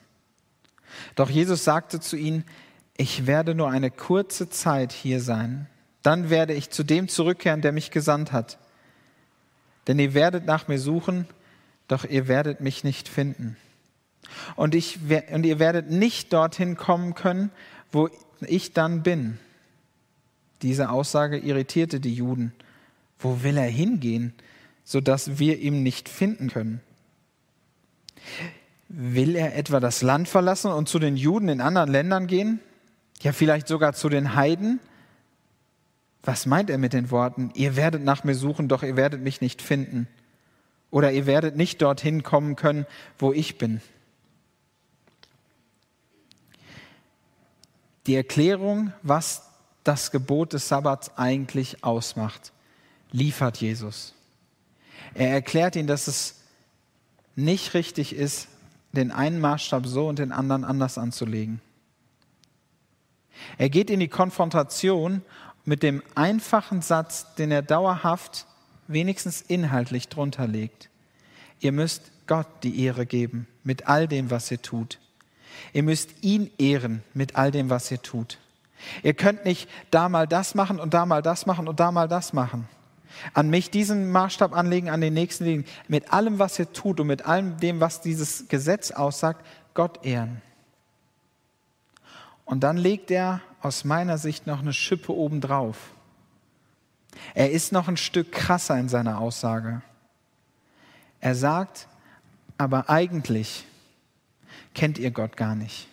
Doch 1.14 1.30
Jesus 1.30 1.64
sagte 1.64 2.00
zu 2.00 2.16
ihnen, 2.16 2.44
ich 2.96 3.26
werde 3.26 3.54
nur 3.54 3.70
eine 3.70 3.90
kurze 3.90 4.48
Zeit 4.48 4.92
hier 4.92 5.20
sein, 5.20 5.66
dann 6.02 6.30
werde 6.30 6.54
ich 6.54 6.70
zu 6.70 6.84
dem 6.84 7.08
zurückkehren, 7.08 7.60
der 7.60 7.72
mich 7.72 7.90
gesandt 7.90 8.32
hat. 8.32 8.58
Denn 9.86 9.98
ihr 9.98 10.14
werdet 10.14 10.46
nach 10.46 10.68
mir 10.68 10.78
suchen, 10.78 11.26
doch 11.88 12.04
ihr 12.04 12.28
werdet 12.28 12.60
mich 12.60 12.84
nicht 12.84 13.08
finden. 13.08 13.56
Und, 14.56 14.74
ich, 14.74 14.98
und 15.32 15.46
ihr 15.46 15.58
werdet 15.58 15.90
nicht 15.90 16.32
dorthin 16.32 16.76
kommen 16.76 17.14
können, 17.14 17.50
wo 17.92 18.08
ich 18.40 18.72
dann 18.72 19.02
bin. 19.02 19.38
Diese 20.62 20.90
Aussage 20.90 21.38
irritierte 21.38 22.00
die 22.00 22.14
Juden 22.14 22.52
Wo 23.18 23.42
will 23.42 23.56
er 23.56 23.68
hingehen, 23.68 24.34
sodass 24.84 25.38
wir 25.38 25.58
ihn 25.58 25.82
nicht 25.82 26.08
finden 26.08 26.48
können? 26.48 26.80
Will 28.88 29.34
er 29.34 29.56
etwa 29.56 29.80
das 29.80 30.02
Land 30.02 30.28
verlassen 30.28 30.70
und 30.70 30.88
zu 30.88 30.98
den 30.98 31.16
Juden 31.16 31.48
in 31.48 31.60
anderen 31.60 31.90
Ländern 31.90 32.26
gehen? 32.26 32.60
Ja, 33.20 33.32
vielleicht 33.32 33.66
sogar 33.68 33.94
zu 33.94 34.08
den 34.08 34.34
Heiden? 34.34 34.80
Was 36.22 36.46
meint 36.46 36.70
er 36.70 36.78
mit 36.78 36.92
den 36.92 37.10
Worten, 37.10 37.50
ihr 37.54 37.76
werdet 37.76 38.02
nach 38.02 38.24
mir 38.24 38.34
suchen, 38.34 38.68
doch 38.68 38.82
ihr 38.82 38.96
werdet 38.96 39.22
mich 39.22 39.40
nicht 39.40 39.62
finden? 39.62 40.08
Oder 40.90 41.12
ihr 41.12 41.26
werdet 41.26 41.56
nicht 41.56 41.82
dorthin 41.82 42.22
kommen 42.22 42.56
können, 42.56 42.86
wo 43.18 43.32
ich 43.32 43.58
bin? 43.58 43.80
Die 48.06 48.14
Erklärung, 48.14 48.92
was 49.02 49.42
das 49.82 50.10
Gebot 50.10 50.52
des 50.52 50.68
Sabbats 50.68 51.16
eigentlich 51.16 51.82
ausmacht, 51.82 52.52
liefert 53.10 53.56
Jesus. 53.58 54.14
Er 55.14 55.30
erklärt 55.30 55.76
ihnen, 55.76 55.88
dass 55.88 56.06
es 56.06 56.40
nicht 57.34 57.74
richtig 57.74 58.14
ist, 58.14 58.48
den 58.92 59.10
einen 59.10 59.40
Maßstab 59.40 59.86
so 59.86 60.08
und 60.08 60.18
den 60.18 60.32
anderen 60.32 60.64
anders 60.64 60.98
anzulegen. 60.98 61.60
Er 63.58 63.68
geht 63.68 63.90
in 63.90 64.00
die 64.00 64.08
Konfrontation 64.08 65.22
mit 65.64 65.82
dem 65.82 66.02
einfachen 66.14 66.80
Satz, 66.82 67.34
den 67.34 67.50
er 67.50 67.62
dauerhaft, 67.62 68.46
wenigstens 68.86 69.42
inhaltlich 69.42 70.08
drunter 70.08 70.46
legt. 70.46 70.90
Ihr 71.60 71.72
müsst 71.72 72.12
Gott 72.26 72.46
die 72.62 72.84
Ehre 72.84 73.06
geben 73.06 73.46
mit 73.64 73.88
all 73.88 74.08
dem, 74.08 74.30
was 74.30 74.50
ihr 74.50 74.62
tut. 74.62 74.98
Ihr 75.72 75.82
müsst 75.82 76.22
ihn 76.22 76.50
ehren 76.58 77.02
mit 77.14 77.36
all 77.36 77.50
dem, 77.50 77.70
was 77.70 77.90
ihr 77.90 78.00
tut. 78.02 78.38
Ihr 79.02 79.14
könnt 79.14 79.44
nicht 79.44 79.68
da 79.90 80.08
mal 80.08 80.26
das 80.26 80.54
machen 80.54 80.78
und 80.78 80.94
da 80.94 81.06
mal 81.06 81.22
das 81.22 81.46
machen 81.46 81.66
und 81.66 81.80
da 81.80 81.90
mal 81.90 82.08
das 82.08 82.32
machen. 82.32 82.68
An 83.34 83.50
mich 83.50 83.70
diesen 83.70 84.10
Maßstab 84.10 84.52
anlegen, 84.54 84.90
an 84.90 85.00
den 85.00 85.14
nächsten 85.14 85.44
legen. 85.44 85.64
Mit 85.88 86.12
allem, 86.12 86.38
was 86.38 86.58
ihr 86.58 86.72
tut 86.72 87.00
und 87.00 87.06
mit 87.06 87.26
allem 87.26 87.58
dem, 87.58 87.80
was 87.80 88.00
dieses 88.00 88.48
Gesetz 88.48 88.90
aussagt, 88.90 89.44
Gott 89.74 90.04
ehren. 90.04 90.42
Und 92.44 92.60
dann 92.60 92.76
legt 92.76 93.10
er 93.10 93.40
aus 93.60 93.84
meiner 93.84 94.18
Sicht 94.18 94.46
noch 94.46 94.60
eine 94.60 94.72
Schippe 94.72 95.12
obendrauf. 95.12 95.76
Er 97.34 97.50
ist 97.50 97.72
noch 97.72 97.88
ein 97.88 97.96
Stück 97.96 98.32
krasser 98.32 98.78
in 98.78 98.88
seiner 98.88 99.18
Aussage. 99.18 99.82
Er 101.20 101.34
sagt, 101.34 101.88
aber 102.58 102.88
eigentlich 102.88 103.64
kennt 104.74 104.98
ihr 104.98 105.10
Gott 105.10 105.36
gar 105.36 105.54
nicht. 105.54 105.88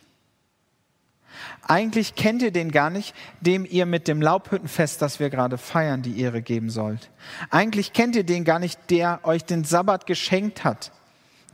Eigentlich 1.67 2.15
kennt 2.15 2.41
ihr 2.41 2.51
den 2.51 2.71
gar 2.71 2.89
nicht, 2.89 3.15
dem 3.41 3.65
ihr 3.65 3.85
mit 3.85 4.07
dem 4.07 4.21
Laubhüttenfest, 4.21 5.01
das 5.01 5.19
wir 5.19 5.29
gerade 5.29 5.57
feiern, 5.57 6.01
die 6.01 6.19
Ehre 6.19 6.41
geben 6.41 6.69
sollt. 6.69 7.09
Eigentlich 7.49 7.93
kennt 7.93 8.15
ihr 8.15 8.23
den 8.23 8.43
gar 8.43 8.59
nicht, 8.59 8.79
der 8.89 9.21
euch 9.23 9.45
den 9.45 9.63
Sabbat 9.63 10.05
geschenkt 10.05 10.63
hat, 10.63 10.91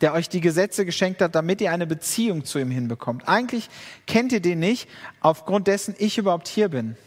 der 0.02 0.13
euch 0.13 0.30
die 0.30 0.42
Gesetze 0.42 0.86
geschenkt 0.86 1.22
hat, 1.22 1.36
damit 1.36 1.62
ihr 1.62 1.72
eine 1.72 1.88
Beziehung 1.88 2.46
zu 2.46 2.60
ihm 2.60 2.72
hinbekommt. 2.72 3.28
Eigentlich 3.28 3.70
kennt 4.08 4.32
ihr 4.32 4.42
den 4.42 4.60
nicht, 4.60 4.89
aufgrund 5.22 5.68
dessen 5.68 5.96
ich 5.98 6.18
überhaupt 6.18 6.48
hier 6.48 6.70
bin. 6.70 6.98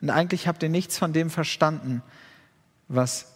Und 0.00 0.10
eigentlich 0.10 0.48
habt 0.48 0.62
ihr 0.62 0.68
nichts 0.68 0.98
von 0.98 1.12
dem 1.12 1.30
verstanden, 1.30 2.02
was 2.88 3.32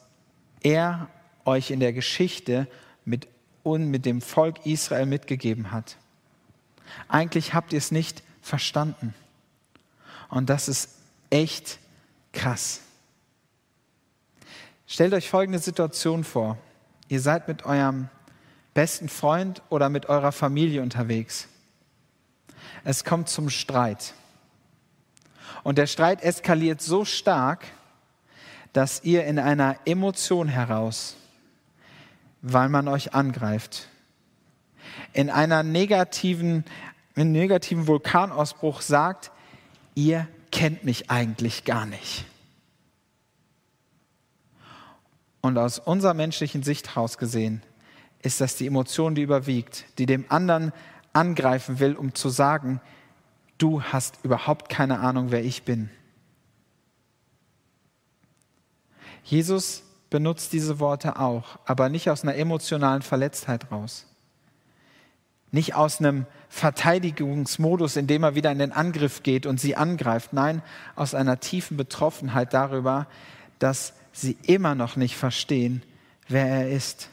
er 0.62 1.08
euch 1.44 1.70
in 1.70 1.80
der 1.80 1.92
Geschichte 1.92 2.68
mit, 3.04 3.28
mit 3.64 4.04
dem 4.04 4.20
Volk 4.20 4.66
Israel 4.66 5.06
mitgegeben 5.06 5.72
hat. 5.72 5.96
Eigentlich 7.08 7.54
habt 7.54 7.72
ihr 7.72 7.78
es 7.78 7.90
nicht 7.90 8.22
verstanden. 8.42 9.14
Und 10.28 10.50
das 10.50 10.68
ist 10.68 10.90
echt 11.30 11.78
krass. 12.32 12.80
Stellt 14.86 15.12
euch 15.12 15.28
folgende 15.28 15.58
Situation 15.58 16.24
vor. 16.24 16.56
Ihr 17.08 17.20
seid 17.20 17.48
mit 17.48 17.64
eurem 17.64 18.08
besten 18.74 19.08
Freund 19.08 19.62
oder 19.70 19.88
mit 19.88 20.06
eurer 20.06 20.32
Familie 20.32 20.82
unterwegs. 20.82 21.48
Es 22.84 23.04
kommt 23.04 23.28
zum 23.28 23.50
Streit. 23.50 24.14
Und 25.62 25.78
der 25.78 25.86
Streit 25.86 26.22
eskaliert 26.22 26.80
so 26.80 27.04
stark, 27.04 27.66
dass 28.72 29.02
ihr 29.04 29.24
in 29.24 29.38
einer 29.38 29.76
Emotion 29.84 30.48
heraus, 30.48 31.16
weil 32.42 32.68
man 32.68 32.88
euch 32.88 33.14
angreift, 33.14 33.88
in 35.12 35.30
einer 35.30 35.62
negativen, 35.62 36.64
einem 37.14 37.32
negativen 37.32 37.86
Vulkanausbruch 37.86 38.80
sagt, 38.80 39.30
ihr 39.94 40.28
kennt 40.50 40.84
mich 40.84 41.10
eigentlich 41.10 41.64
gar 41.64 41.86
nicht. 41.86 42.24
Und 45.40 45.56
aus 45.56 45.78
unserer 45.78 46.14
menschlichen 46.14 46.62
Sicht 46.62 46.94
heraus 46.94 47.18
gesehen 47.18 47.62
ist 48.22 48.40
das 48.40 48.56
die 48.56 48.66
Emotion, 48.66 49.14
die 49.14 49.22
überwiegt, 49.22 49.84
die 49.98 50.06
dem 50.06 50.24
anderen 50.28 50.72
angreifen 51.12 51.78
will, 51.78 51.94
um 51.94 52.14
zu 52.14 52.28
sagen, 52.28 52.80
du 53.58 53.82
hast 53.82 54.18
überhaupt 54.24 54.68
keine 54.68 55.00
Ahnung, 55.00 55.30
wer 55.30 55.44
ich 55.44 55.62
bin. 55.62 55.90
Jesus 59.24 59.82
benutzt 60.10 60.52
diese 60.52 60.80
Worte 60.80 61.18
auch, 61.18 61.58
aber 61.66 61.88
nicht 61.88 62.08
aus 62.10 62.22
einer 62.22 62.36
emotionalen 62.36 63.02
Verletztheit 63.02 63.70
raus. 63.70 64.06
Nicht 65.50 65.74
aus 65.74 65.98
einem 65.98 66.26
Verteidigungsmodus, 66.48 67.96
in 67.96 68.06
dem 68.06 68.22
er 68.22 68.34
wieder 68.34 68.52
in 68.52 68.58
den 68.58 68.72
Angriff 68.72 69.22
geht 69.22 69.46
und 69.46 69.60
sie 69.60 69.76
angreift. 69.76 70.32
Nein, 70.32 70.62
aus 70.96 71.14
einer 71.14 71.40
tiefen 71.40 71.76
Betroffenheit 71.76 72.52
darüber, 72.52 73.06
dass 73.58 73.94
sie 74.12 74.36
immer 74.42 74.74
noch 74.74 74.96
nicht 74.96 75.16
verstehen, 75.16 75.82
wer 76.28 76.46
er 76.46 76.70
ist. 76.70 77.08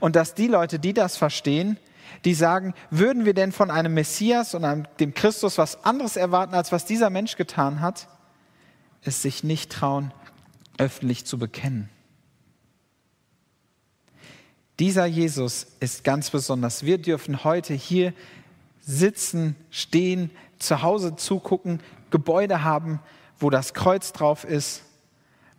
Und 0.00 0.16
dass 0.16 0.34
die 0.34 0.48
Leute, 0.48 0.78
die 0.78 0.92
das 0.92 1.16
verstehen, 1.16 1.78
die 2.24 2.34
sagen, 2.34 2.74
würden 2.90 3.24
wir 3.24 3.34
denn 3.34 3.52
von 3.52 3.70
einem 3.70 3.94
Messias 3.94 4.54
und 4.54 4.64
einem, 4.64 4.86
dem 5.00 5.14
Christus 5.14 5.58
was 5.58 5.84
anderes 5.84 6.16
erwarten, 6.16 6.54
als 6.54 6.72
was 6.72 6.84
dieser 6.84 7.10
Mensch 7.10 7.36
getan 7.36 7.80
hat, 7.80 8.08
es 9.02 9.22
sich 9.22 9.42
nicht 9.42 9.72
trauen, 9.72 10.12
öffentlich 10.78 11.24
zu 11.24 11.38
bekennen. 11.38 11.88
Dieser 14.78 15.06
Jesus 15.06 15.66
ist 15.80 16.02
ganz 16.02 16.30
besonders. 16.30 16.84
Wir 16.84 16.98
dürfen 16.98 17.44
heute 17.44 17.74
hier 17.74 18.14
sitzen, 18.80 19.54
stehen, 19.70 20.30
zu 20.58 20.82
Hause 20.82 21.16
zugucken, 21.16 21.80
Gebäude 22.10 22.64
haben, 22.64 23.00
wo 23.38 23.50
das 23.50 23.74
Kreuz 23.74 24.12
drauf 24.12 24.44
ist, 24.44 24.82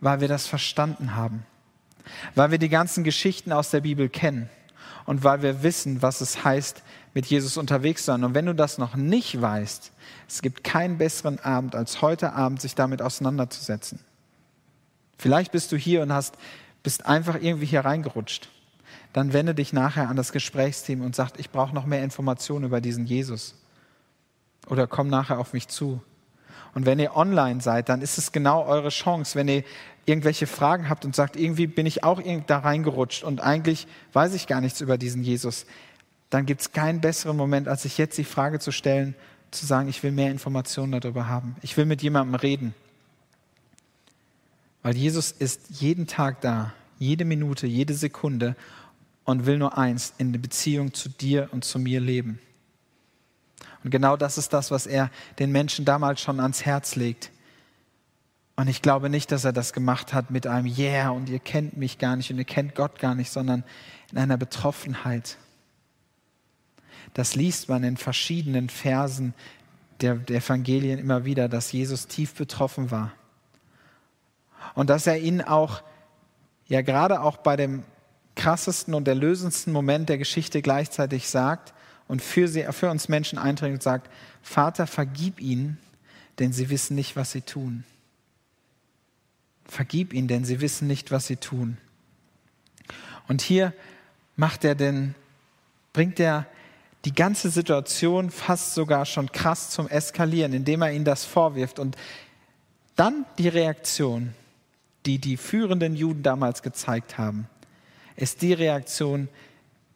weil 0.01 0.19
wir 0.21 0.27
das 0.27 0.47
verstanden 0.47 1.15
haben, 1.15 1.45
weil 2.35 2.51
wir 2.51 2.57
die 2.57 2.69
ganzen 2.69 3.03
Geschichten 3.03 3.51
aus 3.51 3.69
der 3.69 3.81
Bibel 3.81 4.09
kennen 4.09 4.49
und 5.05 5.23
weil 5.23 5.41
wir 5.41 5.63
wissen, 5.63 6.01
was 6.01 6.21
es 6.21 6.43
heißt, 6.43 6.81
mit 7.13 7.25
Jesus 7.27 7.57
unterwegs 7.57 8.01
zu 8.01 8.05
sein. 8.07 8.23
Und 8.23 8.33
wenn 8.33 8.45
du 8.45 8.55
das 8.55 8.77
noch 8.77 8.95
nicht 8.95 9.39
weißt, 9.39 9.91
es 10.27 10.41
gibt 10.41 10.63
keinen 10.63 10.97
besseren 10.97 11.39
Abend 11.39 11.75
als 11.75 12.01
heute 12.01 12.33
Abend, 12.33 12.61
sich 12.61 12.75
damit 12.75 13.01
auseinanderzusetzen. 13.01 13.99
Vielleicht 15.17 15.51
bist 15.51 15.71
du 15.71 15.77
hier 15.77 16.01
und 16.01 16.11
hast, 16.11 16.35
bist 16.81 17.05
einfach 17.05 17.35
irgendwie 17.39 17.67
hier 17.67 17.85
reingerutscht 17.85 18.49
dann 19.13 19.31
wende 19.31 19.55
dich 19.55 19.73
nachher 19.73 20.09
an 20.09 20.15
das 20.15 20.31
Gesprächsteam 20.31 21.01
und 21.01 21.15
sag, 21.15 21.39
ich 21.39 21.51
brauche 21.51 21.73
noch 21.73 21.85
mehr 21.85 22.03
Informationen 22.03 22.65
über 22.65 22.81
diesen 22.81 23.05
Jesus. 23.05 23.55
Oder 24.67 24.87
komm 24.87 25.07
nachher 25.07 25.39
auf 25.39 25.53
mich 25.53 25.67
zu. 25.67 26.01
Und 26.73 26.87
wenn 26.87 26.97
ihr 26.97 27.15
online 27.15 27.61
seid, 27.61 27.89
dann 27.89 28.01
ist 28.01 28.17
es 28.17 28.31
genau 28.31 28.65
eure 28.65 28.89
Chance, 28.89 29.35
wenn 29.37 29.47
ihr 29.47 29.63
irgendwelche 30.05 30.47
Fragen 30.47 30.89
habt 30.89 31.05
und 31.05 31.15
sagt, 31.15 31.35
irgendwie 31.35 31.67
bin 31.67 31.85
ich 31.85 32.03
auch 32.03 32.21
da 32.47 32.57
reingerutscht 32.57 33.23
und 33.23 33.41
eigentlich 33.41 33.87
weiß 34.13 34.33
ich 34.33 34.47
gar 34.47 34.59
nichts 34.59 34.81
über 34.81 34.97
diesen 34.97 35.23
Jesus, 35.23 35.65
dann 36.29 36.47
gibt 36.47 36.61
es 36.61 36.71
keinen 36.71 36.99
besseren 36.99 37.37
Moment, 37.37 37.67
als 37.67 37.83
sich 37.83 37.99
jetzt 37.99 38.17
die 38.17 38.23
Frage 38.23 38.59
zu 38.59 38.71
stellen, 38.71 39.13
zu 39.51 39.67
sagen, 39.67 39.87
ich 39.87 40.01
will 40.01 40.11
mehr 40.11 40.31
Informationen 40.31 40.99
darüber 40.99 41.27
haben. 41.27 41.55
Ich 41.61 41.77
will 41.77 41.85
mit 41.85 42.01
jemandem 42.01 42.33
reden. 42.33 42.73
Weil 44.81 44.97
Jesus 44.97 45.31
ist 45.31 45.61
jeden 45.69 46.07
Tag 46.07 46.41
da, 46.41 46.73
jede 46.97 47.23
Minute, 47.23 47.67
jede 47.67 47.93
Sekunde 47.93 48.55
und 49.25 49.45
will 49.45 49.57
nur 49.57 49.77
eins, 49.77 50.13
in 50.17 50.33
der 50.33 50.39
Beziehung 50.39 50.93
zu 50.93 51.09
dir 51.09 51.49
und 51.51 51.63
zu 51.63 51.79
mir 51.79 51.99
leben. 51.99 52.39
Und 53.83 53.91
genau 53.91 54.15
das 54.15 54.37
ist 54.37 54.53
das, 54.53 54.71
was 54.71 54.85
er 54.85 55.09
den 55.39 55.51
Menschen 55.51 55.85
damals 55.85 56.21
schon 56.21 56.39
ans 56.39 56.65
Herz 56.65 56.95
legt. 56.95 57.31
Und 58.55 58.67
ich 58.67 58.81
glaube 58.81 59.09
nicht, 59.09 59.31
dass 59.31 59.45
er 59.45 59.53
das 59.53 59.73
gemacht 59.73 60.13
hat 60.13 60.29
mit 60.29 60.47
einem 60.47 60.67
Yeah 60.67 61.09
und 61.09 61.27
ihr 61.29 61.39
kennt 61.39 61.75
mich 61.75 61.97
gar 61.97 62.15
nicht 62.15 62.31
und 62.31 62.37
ihr 62.37 62.45
kennt 62.45 62.75
Gott 62.75 62.99
gar 62.99 63.15
nicht, 63.15 63.31
sondern 63.31 63.63
in 64.11 64.17
einer 64.19 64.37
Betroffenheit. 64.37 65.37
Das 67.13 67.35
liest 67.35 67.67
man 67.67 67.83
in 67.83 67.97
verschiedenen 67.97 68.69
Versen 68.69 69.33
der, 70.01 70.15
der 70.15 70.37
Evangelien 70.37 70.99
immer 70.99 71.25
wieder, 71.25 71.49
dass 71.49 71.71
Jesus 71.71 72.07
tief 72.07 72.35
betroffen 72.35 72.91
war. 72.91 73.11
Und 74.75 74.89
dass 74.89 75.07
er 75.07 75.19
ihn 75.19 75.41
auch, 75.41 75.81
ja 76.67 76.81
gerade 76.81 77.21
auch 77.21 77.37
bei 77.37 77.55
dem 77.55 77.83
krassesten 78.35 78.93
und 78.93 79.07
erlösendsten 79.07 79.73
Moment 79.73 80.09
der 80.09 80.17
Geschichte 80.17 80.61
gleichzeitig 80.61 81.27
sagt 81.27 81.73
und 82.07 82.21
für, 82.21 82.47
sie, 82.47 82.65
für 82.71 82.89
uns 82.89 83.09
Menschen 83.09 83.37
einträgt 83.37 83.73
und 83.73 83.83
sagt, 83.83 84.09
Vater, 84.41 84.87
vergib 84.87 85.39
ihnen, 85.39 85.77
denn 86.39 86.51
sie 86.51 86.69
wissen 86.69 86.95
nicht, 86.95 87.15
was 87.15 87.31
sie 87.31 87.41
tun. 87.41 87.83
Vergib 89.65 90.13
ihnen, 90.13 90.27
denn 90.27 90.45
sie 90.45 90.61
wissen 90.61 90.87
nicht, 90.87 91.11
was 91.11 91.27
sie 91.27 91.37
tun. 91.37 91.77
Und 93.27 93.41
hier 93.41 93.73
macht 94.35 94.65
er 94.65 94.75
denn, 94.75 95.15
bringt 95.93 96.19
er 96.19 96.47
die 97.05 97.13
ganze 97.13 97.49
Situation 97.49 98.29
fast 98.29 98.73
sogar 98.73 99.05
schon 99.05 99.31
krass 99.31 99.69
zum 99.69 99.87
Eskalieren, 99.87 100.53
indem 100.53 100.81
er 100.81 100.91
ihnen 100.91 101.05
das 101.05 101.25
vorwirft. 101.25 101.79
Und 101.79 101.97
dann 102.95 103.25
die 103.37 103.49
Reaktion, 103.49 104.33
die 105.05 105.19
die 105.19 105.37
führenden 105.37 105.95
Juden 105.95 106.23
damals 106.23 106.61
gezeigt 106.61 107.17
haben, 107.17 107.47
ist 108.15 108.41
die 108.41 108.53
Reaktion, 108.53 109.29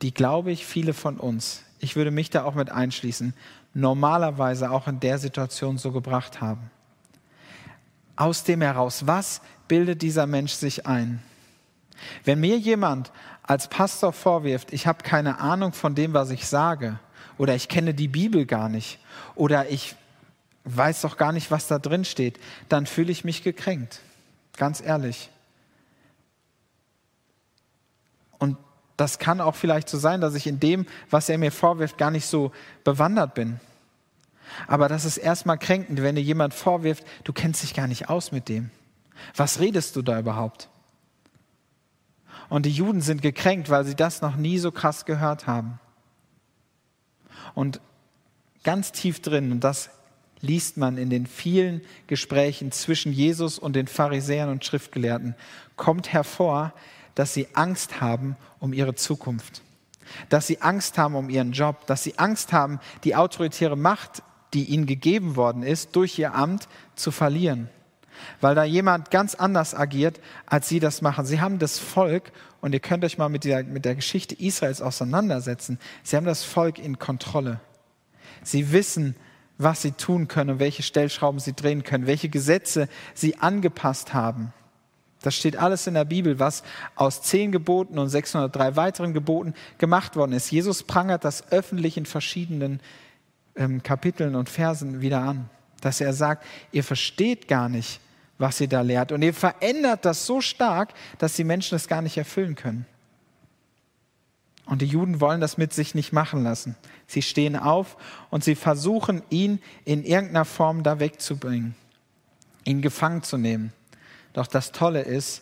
die, 0.01 0.13
glaube 0.13 0.51
ich, 0.51 0.65
viele 0.65 0.93
von 0.93 1.17
uns, 1.17 1.63
ich 1.79 1.95
würde 1.95 2.11
mich 2.11 2.29
da 2.29 2.43
auch 2.43 2.55
mit 2.55 2.71
einschließen, 2.71 3.33
normalerweise 3.73 4.71
auch 4.71 4.87
in 4.87 4.99
der 4.99 5.17
Situation 5.17 5.77
so 5.77 5.91
gebracht 5.91 6.41
haben. 6.41 6.71
Aus 8.15 8.43
dem 8.43 8.61
heraus, 8.61 9.05
was 9.05 9.41
bildet 9.67 10.01
dieser 10.01 10.25
Mensch 10.25 10.53
sich 10.53 10.87
ein? 10.87 11.21
Wenn 12.23 12.39
mir 12.39 12.57
jemand 12.57 13.11
als 13.43 13.67
Pastor 13.67 14.13
vorwirft, 14.13 14.73
ich 14.73 14.87
habe 14.87 15.03
keine 15.03 15.39
Ahnung 15.39 15.73
von 15.73 15.95
dem, 15.95 16.13
was 16.13 16.31
ich 16.31 16.47
sage, 16.47 16.99
oder 17.37 17.55
ich 17.55 17.67
kenne 17.67 17.93
die 17.93 18.07
Bibel 18.07 18.45
gar 18.45 18.69
nicht, 18.69 18.99
oder 19.35 19.69
ich 19.69 19.95
weiß 20.63 21.01
doch 21.01 21.17
gar 21.17 21.31
nicht, 21.31 21.51
was 21.51 21.67
da 21.67 21.79
drin 21.79 22.05
steht, 22.05 22.39
dann 22.69 22.85
fühle 22.85 23.11
ich 23.11 23.23
mich 23.23 23.43
gekränkt. 23.43 24.01
Ganz 24.57 24.81
ehrlich. 24.81 25.29
Und 28.39 28.57
das 28.97 29.19
kann 29.19 29.41
auch 29.41 29.55
vielleicht 29.55 29.87
so 29.89 29.97
sein, 29.97 30.21
dass 30.21 30.33
ich 30.33 30.47
in 30.47 30.59
dem, 30.59 30.85
was 31.09 31.29
er 31.29 31.37
mir 31.37 31.51
vorwirft, 31.51 31.97
gar 31.97 32.11
nicht 32.11 32.25
so 32.25 32.51
bewandert 32.83 33.35
bin. 33.35 33.59
Aber 34.67 34.89
das 34.89 35.05
ist 35.05 35.17
erstmal 35.17 35.57
kränkend, 35.57 36.01
wenn 36.01 36.15
dir 36.15 36.21
jemand 36.21 36.53
vorwirft, 36.53 37.05
du 37.23 37.31
kennst 37.31 37.61
dich 37.61 37.73
gar 37.73 37.87
nicht 37.87 38.09
aus 38.09 38.31
mit 38.31 38.49
dem. 38.49 38.71
Was 39.35 39.59
redest 39.59 39.95
du 39.95 40.01
da 40.01 40.19
überhaupt? 40.19 40.69
Und 42.49 42.65
die 42.65 42.71
Juden 42.71 43.01
sind 43.01 43.21
gekränkt, 43.21 43.69
weil 43.69 43.85
sie 43.85 43.95
das 43.95 44.21
noch 44.21 44.35
nie 44.35 44.57
so 44.57 44.71
krass 44.71 45.05
gehört 45.05 45.47
haben. 45.47 45.79
Und 47.53 47.81
ganz 48.63 48.91
tief 48.91 49.21
drin, 49.21 49.51
und 49.51 49.63
das 49.63 49.89
liest 50.41 50.77
man 50.77 50.97
in 50.97 51.09
den 51.09 51.25
vielen 51.25 51.81
Gesprächen 52.07 52.71
zwischen 52.71 53.11
Jesus 53.11 53.59
und 53.59 53.75
den 53.75 53.87
Pharisäern 53.87 54.49
und 54.49 54.63
Schriftgelehrten, 54.63 55.35
kommt 55.75 56.13
hervor, 56.13 56.73
dass 57.17 57.33
sie 57.33 57.47
Angst 57.53 57.99
haben 58.01 58.37
um 58.59 58.73
ihre 58.73 58.95
Zukunft, 58.95 59.61
dass 60.29 60.47
sie 60.47 60.61
Angst 60.61 60.97
haben 60.97 61.15
um 61.15 61.29
ihren 61.29 61.51
Job, 61.51 61.87
dass 61.87 62.03
sie 62.03 62.17
Angst 62.17 62.53
haben, 62.53 62.79
die 63.03 63.15
autoritäre 63.15 63.75
Macht, 63.75 64.23
die 64.53 64.65
ihnen 64.65 64.85
gegeben 64.85 65.35
worden 65.35 65.63
ist, 65.63 65.95
durch 65.95 66.17
ihr 66.17 66.33
Amt 66.33 66.67
zu 66.95 67.11
verlieren 67.11 67.69
weil 68.41 68.55
da 68.55 68.63
jemand 68.63 69.11
ganz 69.11 69.35
anders 69.35 69.75
agiert, 69.75 70.19
als 70.45 70.67
sie 70.67 70.79
das 70.79 71.01
machen. 71.01 71.25
Sie 71.25 71.39
haben 71.39 71.59
das 71.59 71.79
Volk, 71.79 72.31
und 72.61 72.73
ihr 72.73 72.79
könnt 72.79 73.05
euch 73.05 73.17
mal 73.17 73.29
mit 73.29 73.43
der, 73.43 73.63
mit 73.63 73.85
der 73.85 73.95
Geschichte 73.95 74.35
Israels 74.35 74.81
auseinandersetzen, 74.81 75.79
sie 76.03 76.15
haben 76.15 76.25
das 76.25 76.43
Volk 76.43 76.79
in 76.79 76.99
Kontrolle. 76.99 77.59
Sie 78.43 78.71
wissen, 78.71 79.15
was 79.57 79.81
sie 79.81 79.91
tun 79.91 80.27
können 80.27 80.51
und 80.51 80.59
welche 80.59 80.83
Stellschrauben 80.83 81.39
sie 81.39 81.53
drehen 81.53 81.83
können, 81.83 82.07
welche 82.07 82.29
Gesetze 82.29 82.87
sie 83.13 83.37
angepasst 83.37 84.13
haben. 84.13 84.53
Das 85.27 85.35
steht 85.35 85.57
alles 85.57 85.85
in 85.87 85.95
der 85.95 86.05
Bibel, 86.05 86.39
was 86.39 86.63
aus 86.95 87.21
zehn 87.21 87.51
Geboten 87.51 87.99
und 87.99 88.07
603 88.07 88.77
weiteren 88.77 89.13
Geboten 89.13 89.55
gemacht 89.77 90.15
worden 90.15 90.31
ist. 90.31 90.49
Jesus 90.49 90.83
prangert 90.83 91.25
das 91.25 91.51
öffentlich 91.51 91.97
in 91.97 92.05
verschiedenen 92.05 92.79
ähm, 93.57 93.83
Kapiteln 93.83 94.35
und 94.35 94.47
Versen 94.47 95.01
wieder 95.01 95.19
an, 95.19 95.49
dass 95.81 95.99
er 95.99 96.13
sagt, 96.13 96.45
ihr 96.71 96.85
versteht 96.85 97.49
gar 97.49 97.67
nicht, 97.67 97.99
was 98.37 98.61
ihr 98.61 98.69
da 98.69 98.79
lehrt. 98.79 99.11
Und 99.11 99.21
ihr 99.21 99.33
verändert 99.33 100.05
das 100.05 100.25
so 100.25 100.39
stark, 100.39 100.93
dass 101.17 101.35
die 101.35 101.43
Menschen 101.43 101.75
das 101.75 101.89
gar 101.89 102.01
nicht 102.01 102.17
erfüllen 102.17 102.55
können. 102.55 102.85
Und 104.65 104.81
die 104.81 104.85
Juden 104.85 105.19
wollen 105.19 105.41
das 105.41 105.57
mit 105.57 105.73
sich 105.73 105.93
nicht 105.93 106.13
machen 106.13 106.41
lassen. 106.41 106.77
Sie 107.05 107.21
stehen 107.21 107.57
auf 107.57 107.97
und 108.29 108.45
sie 108.45 108.55
versuchen, 108.55 109.23
ihn 109.29 109.59
in 109.83 110.05
irgendeiner 110.05 110.45
Form 110.45 110.83
da 110.83 111.01
wegzubringen, 111.01 111.75
ihn 112.63 112.81
gefangen 112.81 113.23
zu 113.23 113.37
nehmen. 113.37 113.73
Doch 114.37 114.45
das 114.45 114.71
Tolle 114.71 115.01
ist, 115.01 115.41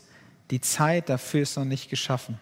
die 0.52 0.62
Zeit 0.62 1.10
dafür 1.10 1.42
ist 1.42 1.58
noch 1.58 1.66
nicht 1.66 1.90
geschaffen. 1.90 2.40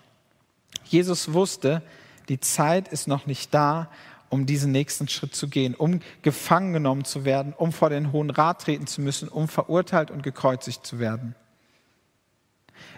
Jesus 0.83 1.33
wusste, 1.33 1.81
die 2.29 2.39
Zeit 2.39 2.89
ist 2.89 3.07
noch 3.07 3.25
nicht 3.25 3.55
da, 3.55 3.89
um 4.29 4.45
diesen 4.45 4.71
nächsten 4.71 5.07
Schritt 5.07 5.33
zu 5.33 5.47
gehen, 5.47 5.73
um 5.73 5.99
gefangen 6.21 6.71
genommen 6.71 7.05
zu 7.05 7.25
werden, 7.25 7.53
um 7.57 7.71
vor 7.71 7.89
den 7.89 8.11
Hohen 8.11 8.29
Rat 8.29 8.61
treten 8.61 8.85
zu 8.85 9.01
müssen, 9.01 9.29
um 9.29 9.47
verurteilt 9.47 10.11
und 10.11 10.21
gekreuzigt 10.21 10.85
zu 10.85 10.99
werden. 10.99 11.33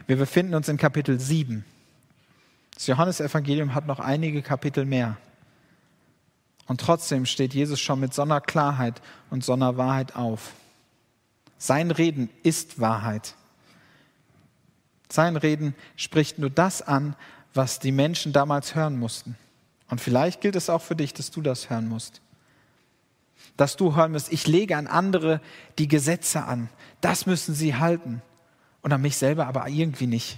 Wir 0.06 0.18
befinden 0.18 0.54
uns 0.54 0.68
in 0.68 0.76
Kapitel 0.76 1.18
7. 1.18 1.64
Das 2.74 2.88
Johannesevangelium 2.88 3.74
hat 3.74 3.88
noch 3.88 4.02
einige 4.02 4.42
Kapitel 4.42 4.84
mehr. 4.84 5.16
Und 6.68 6.82
trotzdem 6.82 7.26
steht 7.26 7.54
Jesus 7.54 7.80
schon 7.80 8.02
mit 8.02 8.14
so 8.14 8.24
und 9.30 9.46
so 9.46 9.54
auf. 9.54 10.52
Sein 11.58 11.92
Reden 11.92 12.30
ist 12.44 12.82
Wahrheit. 12.82 13.34
Sein 15.10 15.38
Reden 15.38 15.76
spricht 15.96 16.40
nur 16.40 16.50
das 16.50 16.82
an, 16.82 17.16
was 17.54 17.80
die 17.80 17.92
Menschen 17.92 18.34
damals 18.34 18.76
hören 18.76 19.00
mussten. 19.00 19.38
Und 19.90 20.02
vielleicht 20.02 20.42
gilt 20.42 20.56
es 20.56 20.70
auch 20.70 20.82
für 20.82 20.96
dich, 20.96 21.14
dass 21.14 21.32
du 21.32 21.42
das 21.42 21.70
hören 21.70 21.88
musst. 21.88 22.22
Dass 23.58 23.78
du 23.78 23.96
hören 23.96 24.12
musst, 24.12 24.32
ich 24.32 24.48
lege 24.48 24.76
an 24.76 24.88
andere 24.88 25.42
die 25.78 25.88
Gesetze 25.88 26.44
an. 26.44 26.70
Das 27.02 27.26
müssen 27.26 27.54
sie 27.54 27.76
halten. 27.76 28.22
Und 28.82 28.94
an 28.94 29.02
mich 29.02 29.18
selber 29.18 29.48
aber 29.48 29.68
irgendwie 29.68 30.08
nicht. 30.08 30.38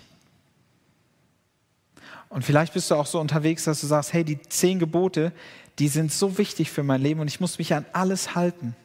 Und 2.29 2.43
vielleicht 2.43 2.73
bist 2.73 2.91
du 2.91 2.95
auch 2.95 3.05
so 3.05 3.19
unterwegs, 3.19 3.63
dass 3.63 3.81
du 3.81 3.87
sagst, 3.87 4.13
hey, 4.13 4.23
die 4.23 4.41
zehn 4.41 4.79
Gebote, 4.79 5.31
die 5.79 5.87
sind 5.87 6.11
so 6.11 6.37
wichtig 6.37 6.71
für 6.71 6.83
mein 6.83 7.01
Leben 7.01 7.19
und 7.19 7.27
ich 7.27 7.39
muss 7.39 7.57
mich 7.57 7.73
an 7.73 7.85
alles 7.93 8.35
halten. 8.35 8.75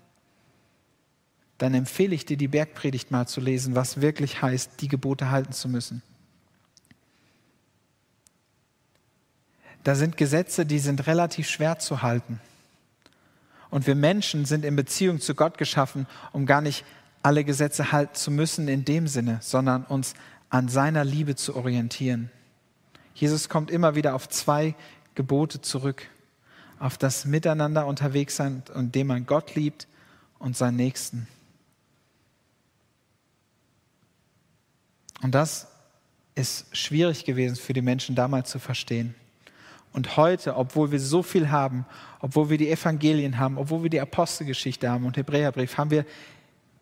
Dann 1.62 1.74
empfehle 1.74 2.14
ich 2.14 2.26
dir, 2.26 2.36
die 2.36 2.48
Bergpredigt 2.48 3.12
mal 3.12 3.28
zu 3.28 3.40
lesen, 3.40 3.76
was 3.76 4.00
wirklich 4.00 4.42
heißt, 4.42 4.80
die 4.80 4.88
Gebote 4.88 5.30
halten 5.30 5.52
zu 5.52 5.68
müssen. 5.68 6.02
da 9.84 9.94
sind 9.94 10.16
Gesetze, 10.16 10.64
die 10.66 10.78
sind 10.78 11.06
relativ 11.06 11.48
schwer 11.48 11.78
zu 11.78 12.02
halten. 12.02 12.40
Und 13.70 13.86
wir 13.86 13.94
Menschen 13.94 14.44
sind 14.44 14.64
in 14.64 14.76
Beziehung 14.76 15.20
zu 15.20 15.34
Gott 15.34 15.58
geschaffen, 15.58 16.06
um 16.32 16.46
gar 16.46 16.60
nicht 16.60 16.84
alle 17.22 17.44
Gesetze 17.44 17.92
halten 17.92 18.14
zu 18.14 18.30
müssen 18.30 18.68
in 18.68 18.84
dem 18.84 19.08
Sinne, 19.08 19.38
sondern 19.40 19.84
uns 19.84 20.14
an 20.50 20.68
seiner 20.68 21.04
Liebe 21.04 21.34
zu 21.34 21.56
orientieren. 21.56 22.30
Jesus 23.14 23.48
kommt 23.48 23.70
immer 23.70 23.94
wieder 23.94 24.14
auf 24.14 24.28
zwei 24.28 24.74
Gebote 25.14 25.60
zurück. 25.60 26.06
Auf 26.78 26.98
das 26.98 27.24
Miteinander 27.24 27.86
unterwegs 27.86 28.36
sein, 28.36 28.62
indem 28.74 29.06
man 29.06 29.26
Gott 29.26 29.54
liebt 29.54 29.86
und 30.38 30.56
seinen 30.56 30.76
Nächsten. 30.76 31.28
Und 35.22 35.34
das 35.34 35.68
ist 36.34 36.66
schwierig 36.76 37.24
gewesen 37.24 37.56
für 37.56 37.72
die 37.72 37.82
Menschen 37.82 38.14
damals 38.14 38.50
zu 38.50 38.58
verstehen. 38.58 39.14
Und 39.92 40.16
heute, 40.16 40.56
obwohl 40.56 40.90
wir 40.90 41.00
so 41.00 41.22
viel 41.22 41.50
haben, 41.50 41.84
obwohl 42.20 42.50
wir 42.50 42.58
die 42.58 42.70
Evangelien 42.70 43.38
haben, 43.38 43.58
obwohl 43.58 43.82
wir 43.82 43.90
die 43.90 44.00
Apostelgeschichte 44.00 44.90
haben 44.90 45.04
und 45.04 45.16
Hebräerbrief, 45.16 45.76
haben 45.76 45.90
wir 45.90 46.04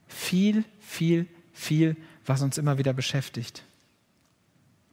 viel, 0.07 0.64
viel, 0.81 1.26
viel, 1.53 1.96
was 2.24 2.42
uns 2.42 2.57
immer 2.57 2.79
wieder 2.79 2.92
beschäftigt. 2.92 3.64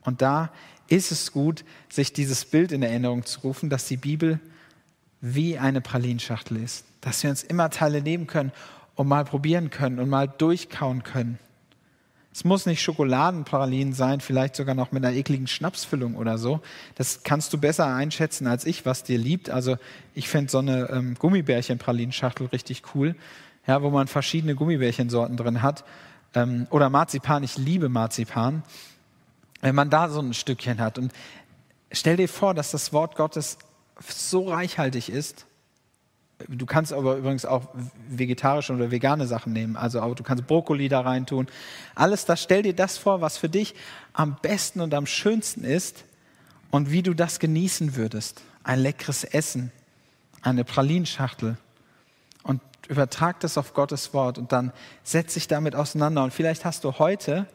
Und 0.01 0.21
da 0.21 0.51
ist 0.87 1.11
es 1.11 1.31
gut, 1.31 1.63
sich 1.89 2.13
dieses 2.13 2.45
Bild 2.45 2.71
in 2.71 2.81
Erinnerung 2.81 3.25
zu 3.25 3.41
rufen, 3.41 3.69
dass 3.69 3.87
die 3.87 3.97
Bibel 3.97 4.39
wie 5.21 5.57
eine 5.57 5.81
Pralinschachtel 5.81 6.57
ist, 6.57 6.85
dass 7.01 7.21
wir 7.23 7.29
uns 7.29 7.43
immer 7.43 7.69
Teile 7.69 8.01
nehmen 8.01 8.25
können 8.25 8.51
und 8.95 9.07
mal 9.07 9.25
probieren 9.25 9.69
können 9.69 9.99
und 9.99 10.09
mal 10.09 10.27
durchkauen 10.27 11.03
können. 11.03 11.39
Es 12.37 12.43
muss 12.43 12.67
nicht 12.67 12.83
Schokoladenpralinen 12.83 13.93
sein, 13.93 14.21
vielleicht 14.21 14.55
sogar 14.55 14.75
noch 14.75 14.91
mit 14.91 15.03
einer 15.03 15.15
ekligen 15.15 15.47
Schnapsfüllung 15.47 16.15
oder 16.15 16.37
so. 16.37 16.61
Das 16.93 17.23
kannst 17.23 17.51
du 17.51 17.57
besser 17.57 17.87
einschätzen 17.87 18.45
als 18.45 18.63
ich, 18.63 18.85
was 18.85 19.01
dir 19.01 19.17
liebt. 19.17 19.49
Also 19.49 19.77
ich 20.13 20.29
fände 20.29 20.51
so 20.51 20.59
eine 20.59 20.87
ähm, 20.91 21.15
Gummibärchen-Pralinenschachtel 21.17 22.45
richtig 22.45 22.83
cool, 22.93 23.15
ja, 23.65 23.81
wo 23.81 23.89
man 23.89 24.05
verschiedene 24.05 24.53
Gummibärchensorten 24.53 25.35
drin 25.35 25.63
hat. 25.63 25.83
Ähm, 26.35 26.67
oder 26.69 26.91
Marzipan, 26.91 27.41
ich 27.41 27.57
liebe 27.57 27.89
Marzipan. 27.89 28.61
Wenn 29.61 29.73
man 29.73 29.89
da 29.89 30.07
so 30.07 30.19
ein 30.19 30.35
Stückchen 30.35 30.79
hat. 30.79 30.99
Und 30.99 31.13
stell 31.91 32.17
dir 32.17 32.29
vor, 32.29 32.53
dass 32.53 32.69
das 32.69 32.93
Wort 32.93 33.15
Gottes 33.15 33.57
so 34.07 34.49
reichhaltig 34.49 35.09
ist, 35.09 35.46
Du 36.47 36.65
kannst 36.65 36.93
aber 36.93 37.17
übrigens 37.17 37.45
auch 37.45 37.69
vegetarische 38.09 38.73
oder 38.73 38.91
vegane 38.91 39.25
Sachen 39.25 39.53
nehmen. 39.53 39.75
Also 39.75 40.01
auch, 40.01 40.13
du 40.13 40.23
kannst 40.23 40.45
Brokkoli 40.45 40.87
da 40.87 41.01
rein 41.01 41.25
tun. 41.25 41.47
Alles 41.95 42.25
das, 42.25 42.43
stell 42.43 42.61
dir 42.61 42.75
das 42.75 42.97
vor, 42.97 43.21
was 43.21 43.37
für 43.37 43.49
dich 43.49 43.73
am 44.13 44.37
besten 44.41 44.81
und 44.81 44.93
am 44.93 45.07
schönsten 45.07 45.63
ist 45.63 46.05
und 46.69 46.91
wie 46.91 47.01
du 47.01 47.13
das 47.13 47.39
genießen 47.39 47.95
würdest. 47.95 48.41
Ein 48.63 48.79
leckeres 48.79 49.23
Essen, 49.23 49.71
eine 50.43 50.63
Pralinschachtel. 50.63 51.57
Und 52.43 52.61
übertrag 52.87 53.39
das 53.39 53.57
auf 53.57 53.73
Gottes 53.73 54.13
Wort 54.13 54.37
und 54.37 54.51
dann 54.51 54.71
setz 55.03 55.33
dich 55.33 55.47
damit 55.47 55.75
auseinander. 55.75 56.23
Und 56.23 56.33
vielleicht 56.33 56.65
hast 56.65 56.83
du 56.83 56.99
heute 56.99 57.47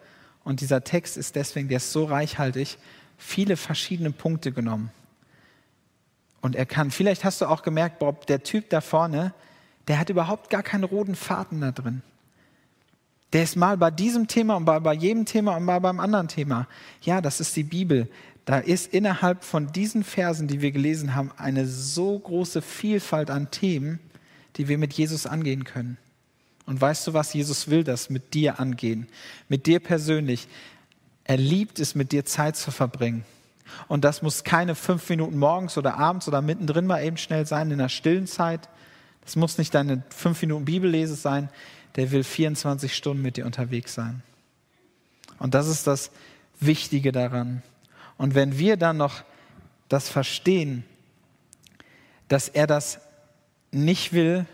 Und 0.44 0.60
dieser 0.60 0.82
Text 0.82 1.16
ist 1.16 1.36
deswegen, 1.36 1.68
der 1.68 1.76
ist 1.76 1.92
so 1.92 2.04
reichhaltig, 2.04 2.78
viele 3.16 3.56
verschiedene 3.56 4.10
Punkte 4.10 4.52
genommen. 4.52 4.90
Und 6.42 6.56
er 6.56 6.66
kann, 6.66 6.90
vielleicht 6.90 7.24
hast 7.24 7.40
du 7.40 7.46
auch 7.46 7.62
gemerkt, 7.62 8.00
Bob, 8.00 8.26
der 8.26 8.42
Typ 8.42 8.68
da 8.68 8.82
vorne, 8.82 9.32
der 9.88 9.98
hat 9.98 10.10
überhaupt 10.10 10.50
gar 10.50 10.62
keinen 10.62 10.84
roten 10.84 11.14
Faden 11.14 11.60
da 11.60 11.70
drin. 11.70 12.02
Der 13.32 13.44
ist 13.44 13.56
mal 13.56 13.78
bei 13.78 13.90
diesem 13.90 14.28
Thema 14.28 14.56
und 14.56 14.66
bei, 14.66 14.78
bei 14.78 14.92
jedem 14.92 15.24
Thema 15.24 15.56
und 15.56 15.64
mal 15.64 15.78
beim 15.78 16.00
anderen 16.00 16.28
Thema. 16.28 16.68
Ja, 17.00 17.20
das 17.20 17.40
ist 17.40 17.56
die 17.56 17.62
Bibel. 17.62 18.08
Da 18.44 18.58
ist 18.58 18.92
innerhalb 18.92 19.44
von 19.44 19.72
diesen 19.72 20.04
Versen, 20.04 20.48
die 20.48 20.60
wir 20.60 20.72
gelesen 20.72 21.14
haben, 21.14 21.30
eine 21.36 21.66
so 21.66 22.18
große 22.18 22.60
Vielfalt 22.60 23.30
an 23.30 23.50
Themen, 23.50 24.00
die 24.56 24.68
wir 24.68 24.78
mit 24.78 24.92
Jesus 24.92 25.26
angehen 25.26 25.64
können. 25.64 25.96
Und 26.66 26.80
weißt 26.80 27.06
du 27.06 27.14
was? 27.14 27.32
Jesus 27.32 27.68
will 27.68 27.84
das 27.84 28.10
mit 28.10 28.34
dir 28.34 28.60
angehen, 28.60 29.08
mit 29.48 29.66
dir 29.66 29.80
persönlich. 29.80 30.48
Er 31.24 31.36
liebt 31.36 31.78
es, 31.78 31.94
mit 31.94 32.12
dir 32.12 32.24
Zeit 32.24 32.56
zu 32.56 32.70
verbringen. 32.70 33.24
Und 33.88 34.04
das 34.04 34.22
muss 34.22 34.44
keine 34.44 34.74
fünf 34.74 35.08
Minuten 35.08 35.38
morgens 35.38 35.78
oder 35.78 35.98
abends 35.98 36.28
oder 36.28 36.42
mittendrin 36.42 36.86
mal 36.86 37.02
eben 37.02 37.16
schnell 37.16 37.46
sein, 37.46 37.70
in 37.70 37.78
der 37.78 37.88
stillen 37.88 38.26
Zeit. 38.26 38.68
Das 39.24 39.36
muss 39.36 39.58
nicht 39.58 39.74
deine 39.74 40.02
fünf 40.10 40.40
Minuten 40.42 40.64
Bibellese 40.64 41.14
sein. 41.14 41.48
Der 41.96 42.10
will 42.10 42.24
24 42.24 42.94
Stunden 42.94 43.22
mit 43.22 43.36
dir 43.36 43.46
unterwegs 43.46 43.94
sein. 43.94 44.22
Und 45.38 45.54
das 45.54 45.68
ist 45.68 45.86
das 45.86 46.10
Wichtige 46.60 47.12
daran. 47.12 47.62
Und 48.16 48.34
wenn 48.34 48.58
wir 48.58 48.76
dann 48.76 48.96
noch 48.96 49.22
das 49.88 50.08
verstehen, 50.08 50.84
dass 52.28 52.48
er 52.48 52.66
das 52.66 53.00
nicht 53.72 54.12
will, 54.12 54.46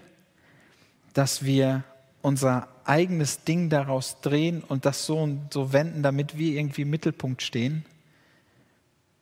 dass 1.14 1.44
wir 1.44 1.84
unser 2.22 2.68
eigenes 2.84 3.44
Ding 3.44 3.68
daraus 3.68 4.20
drehen 4.20 4.62
und 4.62 4.86
das 4.86 5.06
so 5.06 5.18
und 5.18 5.52
so 5.52 5.72
wenden, 5.72 6.02
damit 6.02 6.38
wir 6.38 6.52
irgendwie 6.54 6.82
im 6.82 6.90
Mittelpunkt 6.90 7.42
stehen, 7.42 7.84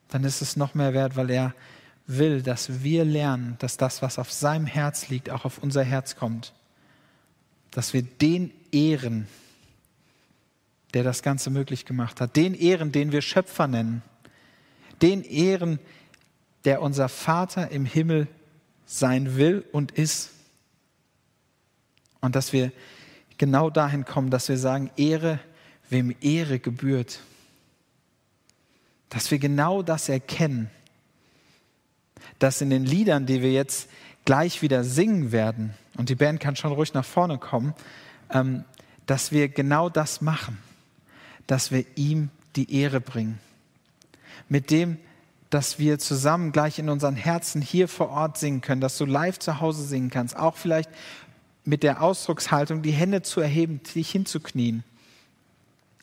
dann 0.08 0.24
ist 0.24 0.42
es 0.42 0.56
noch 0.56 0.74
mehr 0.74 0.94
wert, 0.94 1.16
weil 1.16 1.30
er 1.30 1.54
will, 2.06 2.42
dass 2.42 2.82
wir 2.82 3.04
lernen, 3.04 3.56
dass 3.58 3.76
das, 3.76 4.02
was 4.02 4.18
auf 4.18 4.32
seinem 4.32 4.66
Herz 4.66 5.08
liegt, 5.08 5.30
auch 5.30 5.44
auf 5.44 5.58
unser 5.58 5.82
Herz 5.82 6.16
kommt. 6.16 6.52
Dass 7.72 7.92
wir 7.92 8.02
den 8.02 8.52
ehren, 8.72 9.26
der 10.94 11.02
das 11.02 11.22
Ganze 11.22 11.50
möglich 11.50 11.84
gemacht 11.84 12.20
hat. 12.20 12.36
Den 12.36 12.54
ehren, 12.54 12.92
den 12.92 13.12
wir 13.12 13.22
Schöpfer 13.22 13.66
nennen. 13.66 14.02
Den 15.02 15.22
ehren, 15.24 15.78
der 16.64 16.80
unser 16.80 17.08
Vater 17.08 17.70
im 17.70 17.84
Himmel 17.84 18.28
sein 18.86 19.36
will 19.36 19.64
und 19.72 19.92
ist. 19.92 20.30
Und 22.20 22.36
dass 22.36 22.52
wir 22.52 22.72
genau 23.36 23.68
dahin 23.68 24.04
kommen, 24.04 24.30
dass 24.30 24.48
wir 24.48 24.58
sagen, 24.58 24.90
Ehre, 24.96 25.40
wem 25.90 26.14
Ehre 26.20 26.58
gebührt. 26.58 27.20
Dass 29.10 29.30
wir 29.30 29.38
genau 29.38 29.82
das 29.82 30.08
erkennen, 30.08 30.70
dass 32.38 32.60
in 32.60 32.70
den 32.70 32.84
Liedern, 32.84 33.26
die 33.26 33.42
wir 33.42 33.52
jetzt 33.52 33.88
gleich 34.24 34.62
wieder 34.62 34.84
singen 34.84 35.32
werden, 35.32 35.74
und 35.96 36.08
die 36.08 36.14
Band 36.14 36.40
kann 36.40 36.56
schon 36.56 36.72
ruhig 36.72 36.92
nach 36.92 37.04
vorne 37.04 37.38
kommen, 37.38 37.74
ähm, 38.30 38.64
dass 39.06 39.32
wir 39.32 39.48
genau 39.48 39.88
das 39.88 40.20
machen, 40.20 40.58
dass 41.46 41.70
wir 41.70 41.84
ihm 41.94 42.30
die 42.56 42.74
Ehre 42.74 43.00
bringen. 43.00 43.38
Mit 44.48 44.70
dem, 44.70 44.98
dass 45.50 45.78
wir 45.78 45.98
zusammen 45.98 46.52
gleich 46.52 46.78
in 46.78 46.88
unseren 46.88 47.16
Herzen 47.16 47.62
hier 47.62 47.88
vor 47.88 48.10
Ort 48.10 48.36
singen 48.36 48.60
können, 48.60 48.80
dass 48.80 48.98
du 48.98 49.04
live 49.04 49.38
zu 49.38 49.60
Hause 49.60 49.84
singen 49.84 50.10
kannst, 50.10 50.36
auch 50.36 50.56
vielleicht 50.56 50.90
mit 51.64 51.82
der 51.82 52.02
Ausdruckshaltung, 52.02 52.82
die 52.82 52.92
Hände 52.92 53.22
zu 53.22 53.40
erheben, 53.40 53.80
dich 53.94 54.10
hinzuknien. 54.10 54.84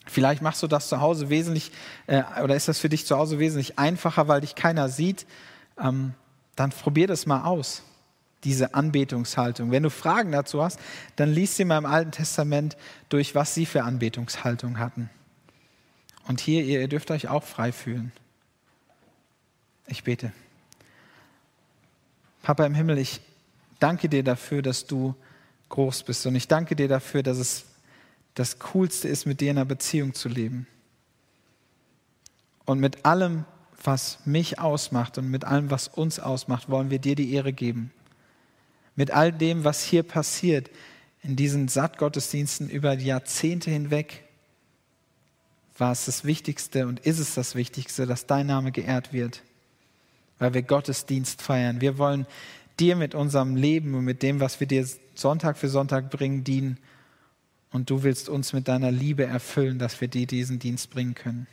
Vielleicht 0.05 0.41
machst 0.41 0.61
du 0.61 0.67
das 0.67 0.89
zu 0.89 0.99
Hause 0.99 1.29
wesentlich, 1.29 1.71
äh, 2.07 2.23
oder 2.43 2.55
ist 2.55 2.67
das 2.67 2.79
für 2.79 2.89
dich 2.89 3.05
zu 3.05 3.17
Hause 3.17 3.39
wesentlich 3.39 3.79
einfacher, 3.79 4.27
weil 4.27 4.41
dich 4.41 4.55
keiner 4.55 4.89
sieht. 4.89 5.25
Ähm, 5.79 6.13
dann 6.55 6.71
probier 6.71 7.07
das 7.07 7.25
mal 7.25 7.43
aus, 7.45 7.83
diese 8.43 8.73
Anbetungshaltung. 8.73 9.71
Wenn 9.71 9.83
du 9.83 9.89
Fragen 9.89 10.31
dazu 10.31 10.61
hast, 10.63 10.79
dann 11.15 11.31
liest 11.31 11.55
sie 11.55 11.65
mal 11.65 11.77
im 11.77 11.85
Alten 11.85 12.11
Testament 12.11 12.77
durch, 13.09 13.33
was 13.33 13.53
sie 13.55 13.65
für 13.65 13.83
Anbetungshaltung 13.83 14.77
hatten. 14.77 15.09
Und 16.27 16.41
hier, 16.41 16.63
ihr, 16.63 16.81
ihr 16.81 16.87
dürft 16.87 17.11
euch 17.11 17.27
auch 17.27 17.43
frei 17.43 17.71
fühlen. 17.71 18.11
Ich 19.87 20.03
bete. 20.03 20.31
Papa 22.41 22.65
im 22.65 22.75
Himmel, 22.75 22.97
ich 22.97 23.21
danke 23.79 24.09
dir 24.09 24.23
dafür, 24.23 24.61
dass 24.61 24.85
du 24.85 25.15
groß 25.69 26.03
bist. 26.03 26.25
Und 26.25 26.35
ich 26.35 26.47
danke 26.47 26.75
dir 26.75 26.87
dafür, 26.87 27.23
dass 27.23 27.37
es 27.37 27.65
das 28.35 28.59
Coolste 28.59 29.07
ist, 29.07 29.25
mit 29.25 29.41
dir 29.41 29.51
in 29.51 29.57
einer 29.57 29.65
Beziehung 29.65 30.13
zu 30.13 30.29
leben. 30.29 30.67
Und 32.65 32.79
mit 32.79 33.05
allem, 33.05 33.45
was 33.83 34.19
mich 34.25 34.59
ausmacht 34.59 35.17
und 35.17 35.29
mit 35.29 35.45
allem, 35.45 35.69
was 35.69 35.87
uns 35.87 36.19
ausmacht, 36.19 36.69
wollen 36.69 36.89
wir 36.89 36.99
dir 36.99 37.15
die 37.15 37.33
Ehre 37.33 37.53
geben. 37.53 37.91
Mit 38.95 39.11
all 39.11 39.31
dem, 39.31 39.63
was 39.63 39.83
hier 39.83 40.03
passiert, 40.03 40.69
in 41.21 41.35
diesen 41.35 41.67
Sattgottesdiensten 41.67 42.69
über 42.69 42.93
Jahrzehnte 42.93 43.71
hinweg, 43.71 44.23
war 45.77 45.91
es 45.91 46.05
das 46.05 46.23
Wichtigste 46.23 46.87
und 46.87 46.99
ist 46.99 47.19
es 47.19 47.33
das 47.33 47.55
Wichtigste, 47.55 48.05
dass 48.05 48.27
dein 48.27 48.47
Name 48.47 48.71
geehrt 48.71 49.11
wird, 49.11 49.41
weil 50.37 50.53
wir 50.53 50.61
Gottesdienst 50.61 51.41
feiern. 51.41 51.81
Wir 51.81 51.97
wollen 51.97 52.27
dir 52.79 52.95
mit 52.95 53.15
unserem 53.15 53.55
Leben 53.55 53.95
und 53.95 54.03
mit 54.03 54.21
dem, 54.21 54.39
was 54.39 54.59
wir 54.59 54.67
dir 54.67 54.87
Sonntag 55.15 55.57
für 55.57 55.69
Sonntag 55.69 56.09
bringen, 56.09 56.43
dienen. 56.43 56.77
Und 57.73 57.89
du 57.89 58.03
willst 58.03 58.29
uns 58.29 58.53
mit 58.53 58.67
deiner 58.67 58.91
Liebe 58.91 59.25
erfüllen, 59.25 59.79
dass 59.79 59.99
wir 59.99 60.07
dir 60.07 60.27
diesen 60.27 60.59
Dienst 60.59 60.91
bringen 60.91 61.15
können. 61.15 61.47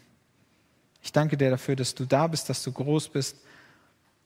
Ich 1.02 1.12
danke 1.12 1.38
dir 1.38 1.50
dafür, 1.50 1.76
dass 1.76 1.94
du 1.94 2.04
da 2.04 2.26
bist, 2.26 2.48
dass 2.50 2.62
du 2.62 2.70
groß 2.70 3.08
bist 3.08 3.36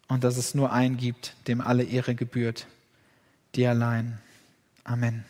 und 0.08 0.24
dass 0.24 0.36
es 0.36 0.54
nur 0.54 0.72
einen 0.72 0.96
gibt, 0.96 1.36
dem 1.46 1.60
alle 1.60 1.84
Ehre 1.84 2.16
gebührt, 2.16 2.66
dir 3.54 3.70
allein. 3.70 4.18
Amen. 4.82 5.24